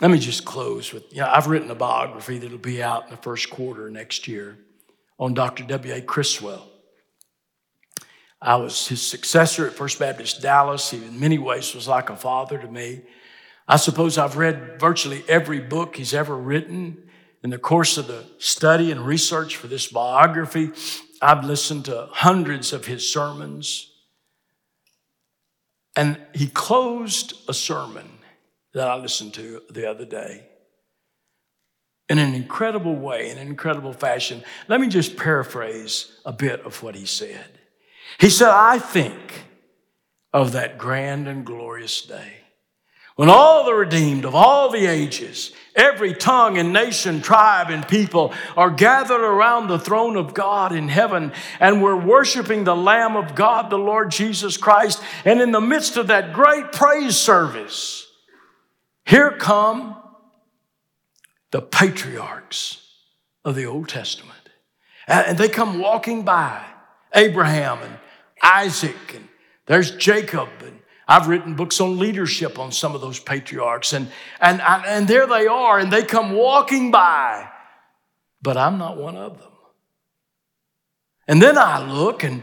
Let 0.00 0.10
me 0.10 0.18
just 0.18 0.44
close 0.44 0.92
with, 0.92 1.12
you 1.12 1.20
know, 1.20 1.30
I've 1.32 1.46
written 1.46 1.70
a 1.70 1.74
biography 1.74 2.38
that'll 2.38 2.58
be 2.58 2.82
out 2.82 3.04
in 3.04 3.10
the 3.10 3.16
first 3.16 3.50
quarter 3.50 3.88
next 3.90 4.26
year 4.26 4.58
on 5.18 5.34
Dr. 5.34 5.62
W.A. 5.64 6.02
Criswell. 6.02 6.68
I 8.42 8.56
was 8.56 8.88
his 8.88 9.00
successor 9.00 9.66
at 9.66 9.72
First 9.72 9.98
Baptist 9.98 10.42
Dallas. 10.42 10.90
He, 10.90 10.98
in 10.98 11.18
many 11.20 11.38
ways, 11.38 11.74
was 11.74 11.86
like 11.86 12.10
a 12.10 12.16
father 12.16 12.58
to 12.58 12.68
me. 12.68 13.02
I 13.68 13.76
suppose 13.76 14.18
I've 14.18 14.36
read 14.36 14.78
virtually 14.80 15.22
every 15.28 15.60
book 15.60 15.96
he's 15.96 16.12
ever 16.12 16.36
written. 16.36 17.08
In 17.42 17.50
the 17.50 17.58
course 17.58 17.96
of 17.96 18.08
the 18.08 18.24
study 18.38 18.90
and 18.90 19.06
research 19.06 19.56
for 19.56 19.68
this 19.68 19.86
biography, 19.86 20.72
I've 21.22 21.44
listened 21.44 21.84
to 21.86 22.08
hundreds 22.10 22.72
of 22.72 22.86
his 22.86 23.10
sermons. 23.10 23.92
And 25.96 26.20
he 26.34 26.48
closed 26.48 27.34
a 27.48 27.54
sermon 27.54 28.10
that 28.74 28.88
I 28.88 28.96
listened 28.96 29.34
to 29.34 29.62
the 29.70 29.88
other 29.88 30.04
day 30.04 30.44
in 32.08 32.18
an 32.18 32.34
incredible 32.34 32.94
way, 32.94 33.30
in 33.30 33.38
an 33.38 33.46
incredible 33.46 33.92
fashion. 33.92 34.42
Let 34.68 34.80
me 34.80 34.88
just 34.88 35.16
paraphrase 35.16 36.12
a 36.24 36.32
bit 36.32 36.60
of 36.66 36.82
what 36.82 36.94
he 36.94 37.06
said. 37.06 37.46
He 38.18 38.28
said, 38.28 38.50
I 38.50 38.78
think 38.78 39.44
of 40.32 40.52
that 40.52 40.76
grand 40.76 41.28
and 41.28 41.46
glorious 41.46 42.02
day 42.02 42.44
when 43.16 43.28
all 43.28 43.64
the 43.64 43.74
redeemed 43.74 44.24
of 44.24 44.34
all 44.34 44.70
the 44.70 44.86
ages, 44.86 45.52
every 45.76 46.14
tongue 46.14 46.58
and 46.58 46.72
nation, 46.72 47.22
tribe 47.22 47.70
and 47.70 47.86
people 47.86 48.34
are 48.56 48.70
gathered 48.70 49.20
around 49.20 49.68
the 49.68 49.78
throne 49.78 50.16
of 50.16 50.34
God 50.34 50.74
in 50.74 50.88
heaven, 50.88 51.32
and 51.60 51.80
we're 51.80 51.94
worshiping 51.94 52.64
the 52.64 52.74
Lamb 52.74 53.14
of 53.14 53.36
God, 53.36 53.70
the 53.70 53.78
Lord 53.78 54.10
Jesus 54.10 54.56
Christ. 54.56 55.00
And 55.24 55.40
in 55.40 55.52
the 55.52 55.60
midst 55.60 55.96
of 55.96 56.08
that 56.08 56.32
great 56.32 56.72
praise 56.72 57.16
service, 57.16 58.03
here 59.04 59.32
come 59.32 59.96
the 61.50 61.62
patriarchs 61.62 62.80
of 63.44 63.54
the 63.54 63.66
Old 63.66 63.88
Testament. 63.88 64.38
And 65.06 65.36
they 65.36 65.48
come 65.48 65.78
walking 65.78 66.24
by 66.24 66.64
Abraham 67.14 67.78
and 67.82 67.98
Isaac, 68.42 69.14
and 69.14 69.28
there's 69.66 69.90
Jacob 69.92 70.48
and 70.60 70.80
I've 71.06 71.28
written 71.28 71.54
books 71.54 71.80
on 71.80 71.98
leadership 71.98 72.58
on 72.58 72.72
some 72.72 72.94
of 72.94 73.00
those 73.00 73.20
patriarchs, 73.20 73.92
and, 73.92 74.08
and, 74.40 74.60
and 74.62 75.06
there 75.06 75.26
they 75.26 75.46
are, 75.46 75.78
and 75.78 75.92
they 75.92 76.02
come 76.02 76.32
walking 76.32 76.90
by, 76.90 77.48
but 78.40 78.56
I'm 78.56 78.78
not 78.78 78.96
one 78.96 79.16
of 79.16 79.38
them. 79.38 79.50
And 81.28 81.42
then 81.42 81.58
I 81.58 81.86
look, 81.86 82.24
and, 82.24 82.42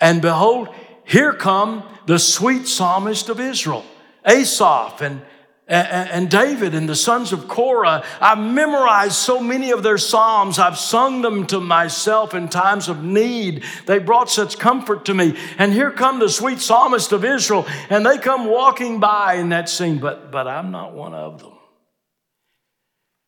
and 0.00 0.20
behold, 0.20 0.68
here 1.04 1.32
come 1.32 1.84
the 2.06 2.18
sweet 2.18 2.66
psalmist 2.66 3.28
of 3.28 3.38
Israel, 3.38 3.84
Asaph, 4.26 5.00
and, 5.02 5.22
and 5.70 6.28
David 6.28 6.74
and 6.74 6.88
the 6.88 6.96
sons 6.96 7.32
of 7.32 7.46
Korah. 7.46 8.04
I've 8.20 8.38
memorized 8.38 9.14
so 9.14 9.40
many 9.40 9.70
of 9.70 9.84
their 9.84 9.98
Psalms. 9.98 10.58
I've 10.58 10.76
sung 10.76 11.22
them 11.22 11.46
to 11.46 11.60
myself 11.60 12.34
in 12.34 12.48
times 12.48 12.88
of 12.88 13.04
need. 13.04 13.62
They 13.86 14.00
brought 14.00 14.28
such 14.28 14.58
comfort 14.58 15.04
to 15.04 15.14
me. 15.14 15.36
And 15.58 15.72
here 15.72 15.92
come 15.92 16.18
the 16.18 16.28
sweet 16.28 16.60
psalmist 16.60 17.12
of 17.12 17.24
Israel, 17.24 17.66
and 17.88 18.04
they 18.04 18.18
come 18.18 18.46
walking 18.46 18.98
by 18.98 19.34
in 19.34 19.50
that 19.50 19.68
scene, 19.68 19.98
but, 19.98 20.32
but 20.32 20.48
I'm 20.48 20.72
not 20.72 20.92
one 20.92 21.14
of 21.14 21.40
them. 21.40 21.52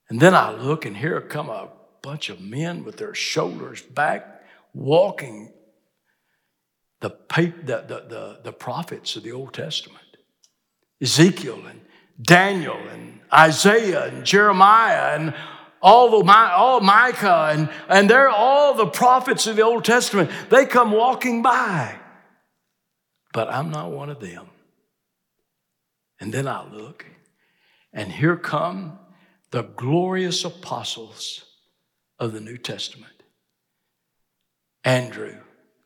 And 0.09 0.19
then 0.19 0.35
I 0.35 0.51
look, 0.51 0.85
and 0.85 0.97
here 0.97 1.21
come 1.21 1.49
a 1.49 1.69
bunch 2.03 2.29
of 2.29 2.41
men 2.41 2.83
with 2.83 2.97
their 2.97 3.15
shoulders 3.15 3.81
back, 3.83 4.43
walking 4.75 5.53
the, 7.01 7.11
the, 7.37 7.53
the, 7.65 8.07
the, 8.09 8.41
the 8.43 8.53
prophets 8.53 9.15
of 9.15 9.23
the 9.23 9.33
Old 9.33 9.55
Testament. 9.55 10.01
Ezekiel 11.01 11.65
and 11.67 11.81
Daniel 12.23 12.77
and 12.77 13.21
Isaiah 13.33 14.07
and 14.07 14.25
Jeremiah 14.25 15.15
and 15.19 15.35
all 15.81 16.23
the 16.23 16.33
all 16.33 16.81
Micah 16.81 17.51
and, 17.53 17.69
and 17.89 18.09
they're 18.09 18.29
all 18.29 18.75
the 18.75 18.87
prophets 18.87 19.47
of 19.47 19.57
the 19.57 19.63
Old 19.63 19.85
Testament. 19.85 20.31
They 20.49 20.65
come 20.65 20.93
walking 20.93 21.43
by. 21.43 21.99
But 23.33 23.49
I'm 23.49 23.71
not 23.71 23.91
one 23.91 24.11
of 24.11 24.21
them. 24.21 24.47
And 26.21 26.33
then 26.33 26.47
I 26.47 26.65
look, 26.71 27.05
and 27.93 28.13
here 28.13 28.37
come 28.37 28.99
the 29.51 29.63
glorious 29.63 30.45
apostles 30.45 31.45
of 32.19 32.33
the 32.33 32.41
New 32.41 32.57
Testament. 32.57 33.13
Andrew, 34.85 35.37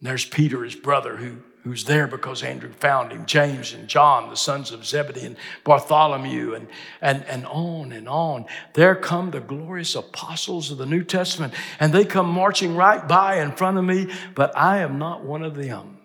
there's 0.01 0.24
Peter, 0.26 0.62
his 0.62 0.74
brother, 0.74 1.16
who 1.16 1.39
who's 1.67 1.83
there 1.83 2.07
because 2.07 2.45
Andrew 2.45 2.71
found 2.71 3.11
him, 3.11 3.27
James 3.27 3.73
and 3.73 3.89
John, 3.89 4.31
the 4.31 4.37
sons 4.37 4.71
of 4.71 4.87
Zebedee, 4.87 5.27
and 5.27 5.37
Bartholomew, 5.64 6.55
and, 6.55 6.69
and, 7.01 7.25
and 7.25 7.45
on 7.45 7.91
and 7.91 8.09
on. 8.09 8.47
There 8.75 8.95
come 8.95 9.33
the 9.33 9.41
glorious 9.41 9.97
apostles 9.97 10.71
of 10.71 10.79
the 10.79 10.87
New 10.87 11.03
Testament, 11.03 11.55
and 11.81 11.93
they 11.93 12.05
come 12.05 12.31
marching 12.31 12.77
right 12.77 13.07
by 13.09 13.41
in 13.41 13.51
front 13.51 13.79
of 13.79 13.85
me, 13.85 14.12
but 14.37 14.57
I 14.57 14.79
am 14.79 15.01
not 15.01 15.25
one 15.25 15.43
of 15.43 15.57
them. 15.57 15.99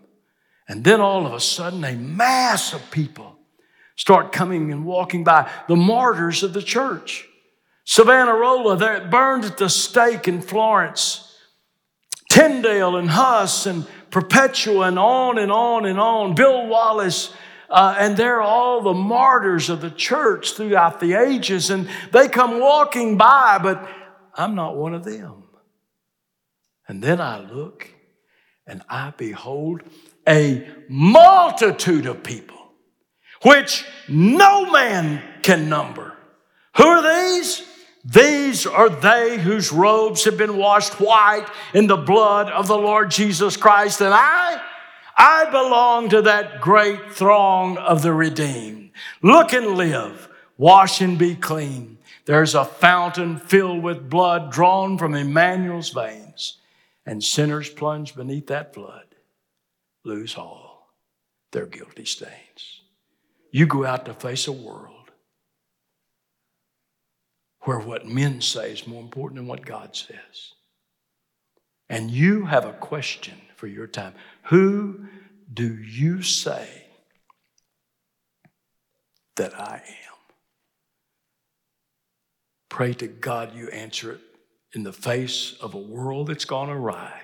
And 0.68 0.84
then 0.84 1.00
all 1.00 1.28
of 1.28 1.34
a 1.34 1.40
sudden, 1.40 1.84
a 1.84 1.94
mass 1.94 2.74
of 2.74 2.90
people 2.90 3.38
start 3.96 4.32
coming 4.32 4.72
and 4.72 4.84
walking 4.84 5.24
by, 5.24 5.48
the 5.68 5.76
martyrs 5.76 6.42
of 6.42 6.54
the 6.54 6.64
church. 6.64 7.28
Savonarola, 7.86 8.78
there 8.78 9.08
burned 9.08 9.46
at 9.46 9.60
the 9.60 9.70
stake 9.70 10.28
in 10.28 10.42
Florence. 10.42 11.38
Tyndale 12.32 12.96
and 12.96 13.10
Huss 13.10 13.68
and 13.68 13.86
Perpetua 14.12 14.88
and 14.88 15.00
on 15.00 15.38
and 15.38 15.52
on 15.52 15.86
and 15.86 16.00
on. 16.00 16.36
Bill 16.36 16.68
Wallace, 16.68 17.34
uh, 17.70 17.96
and 17.98 18.18
they're 18.18 18.42
all 18.42 18.82
the 18.82 18.94
martyrs 18.94 19.70
of 19.70 19.82
the 19.82 19.90
church 19.90 20.54
throughout 20.54 21.00
the 21.00 21.14
ages, 21.14 21.70
and 21.70 21.90
they 22.12 22.28
come 22.28 22.60
walking 22.60 23.18
by, 23.18 23.60
but 23.62 23.90
I'm 24.36 24.56
not 24.56 24.76
one 24.76 24.94
of 24.94 25.04
them. 25.04 25.44
And 26.88 27.02
then 27.02 27.22
I 27.22 27.40
look 27.40 27.90
and 28.68 28.82
I 28.90 29.14
behold 29.16 29.82
a 30.28 30.68
multitude 30.90 32.06
of 32.06 32.22
people, 32.22 32.58
which 33.44 33.86
no 34.10 34.70
man 34.70 35.24
can 35.42 35.70
number. 35.70 36.18
Who 36.76 36.86
are 36.86 37.34
these? 37.34 37.66
These 38.04 38.66
are 38.66 38.90
they 38.90 39.38
whose 39.38 39.72
robes 39.72 40.26
have 40.26 40.38
been 40.38 40.58
washed 40.58 41.00
white 41.00 41.48
in 41.74 41.88
the 41.88 41.98
blood 41.98 42.50
of 42.50 42.68
the 42.68 42.78
Lord 42.78 43.12
Jesus 43.12 43.58
Christ. 43.58 44.02
And 44.02 44.14
I, 44.14 44.62
I 45.16 45.46
belong 45.52 46.10
to 46.10 46.24
that 46.24 46.62
great 46.62 47.12
throng 47.12 47.78
of 47.78 48.02
the 48.02 48.14
redeemed. 48.14 48.92
Look 49.22 49.54
and 49.54 49.76
live, 49.76 50.30
wash 50.58 51.00
and 51.02 51.18
be 51.18 51.36
clean. 51.36 52.00
There's 52.26 52.56
a 52.56 52.66
fountain 52.66 53.38
filled 53.38 53.84
with 53.84 54.10
blood 54.10 54.52
drawn 54.52 54.98
from 54.98 55.14
Emmanuel's 55.14 55.90
veins, 55.90 56.58
and 57.06 57.24
sinners 57.24 57.70
plunge 57.70 58.16
beneath 58.16 58.48
that 58.48 58.74
flood 58.74 59.06
lose 60.04 60.36
all 60.36 60.94
their 61.52 61.66
guilty 61.66 62.06
stains. 62.06 62.82
You 63.52 63.66
go 63.66 63.86
out 63.86 64.06
to 64.06 64.14
face 64.14 64.48
a 64.48 64.52
world 64.52 65.01
where 67.64 67.80
what 67.80 68.08
men 68.08 68.42
say 68.42 68.72
is 68.72 68.88
more 68.88 69.02
important 69.02 69.38
than 69.38 69.48
what 69.48 69.66
God 69.66 69.96
says. 69.96 70.54
And 71.90 72.10
you 72.10 72.46
have 72.46 72.66
a 72.66 72.74
question 72.74 73.36
for 73.56 73.68
your 73.68 73.88
time. 73.88 74.14
Who 74.44 75.06
do 75.54 75.76
you 75.76 76.22
say 76.22 76.68
that 79.36 79.60
I 79.60 79.76
am? 79.86 80.34
Pray 82.70 82.94
to 82.94 83.08
God 83.08 83.54
you 83.54 83.68
answer 83.70 84.14
it 84.14 84.22
in 84.74 84.84
the 84.84 84.94
face 84.94 85.56
of 85.62 85.74
a 85.74 85.80
world 85.80 86.28
that's 86.28 86.46
gone 86.46 86.70
awry. 86.70 87.22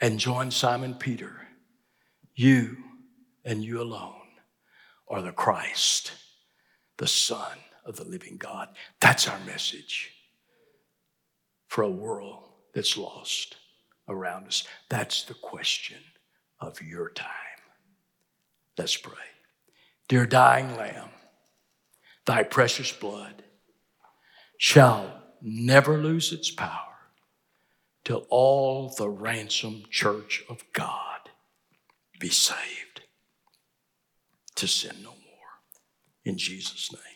And 0.00 0.18
join 0.18 0.50
Simon 0.50 0.94
Peter 0.94 1.44
you 2.34 2.76
and 3.44 3.62
you 3.64 3.80
alone 3.80 4.14
are 5.08 5.22
the 5.22 5.32
Christ, 5.32 6.12
the 6.98 7.06
Son 7.06 7.56
of 7.84 7.96
the 7.96 8.04
living 8.04 8.36
God. 8.36 8.68
That's 9.00 9.28
our 9.28 9.38
message 9.40 10.12
for 11.68 11.82
a 11.82 11.90
world 11.90 12.44
that's 12.74 12.96
lost 12.96 13.56
around 14.08 14.46
us. 14.46 14.66
That's 14.88 15.24
the 15.24 15.34
question 15.34 15.98
of 16.60 16.80
your 16.82 17.10
time. 17.10 17.28
Let's 18.76 18.96
pray. 18.96 19.12
Dear 20.08 20.26
dying 20.26 20.76
Lamb, 20.76 21.10
thy 22.26 22.42
precious 22.42 22.92
blood 22.92 23.42
shall 24.58 25.22
never 25.40 25.98
lose 25.98 26.32
its 26.32 26.50
power 26.50 26.80
till 28.04 28.26
all 28.28 28.90
the 28.96 29.08
ransomed 29.08 29.90
church 29.90 30.44
of 30.48 30.62
God 30.72 31.30
be 32.20 32.28
saved 32.28 33.02
to 34.56 34.68
sin 34.68 34.96
no 35.02 35.10
more. 35.10 35.18
In 36.24 36.38
Jesus' 36.38 36.92
name. 36.92 37.13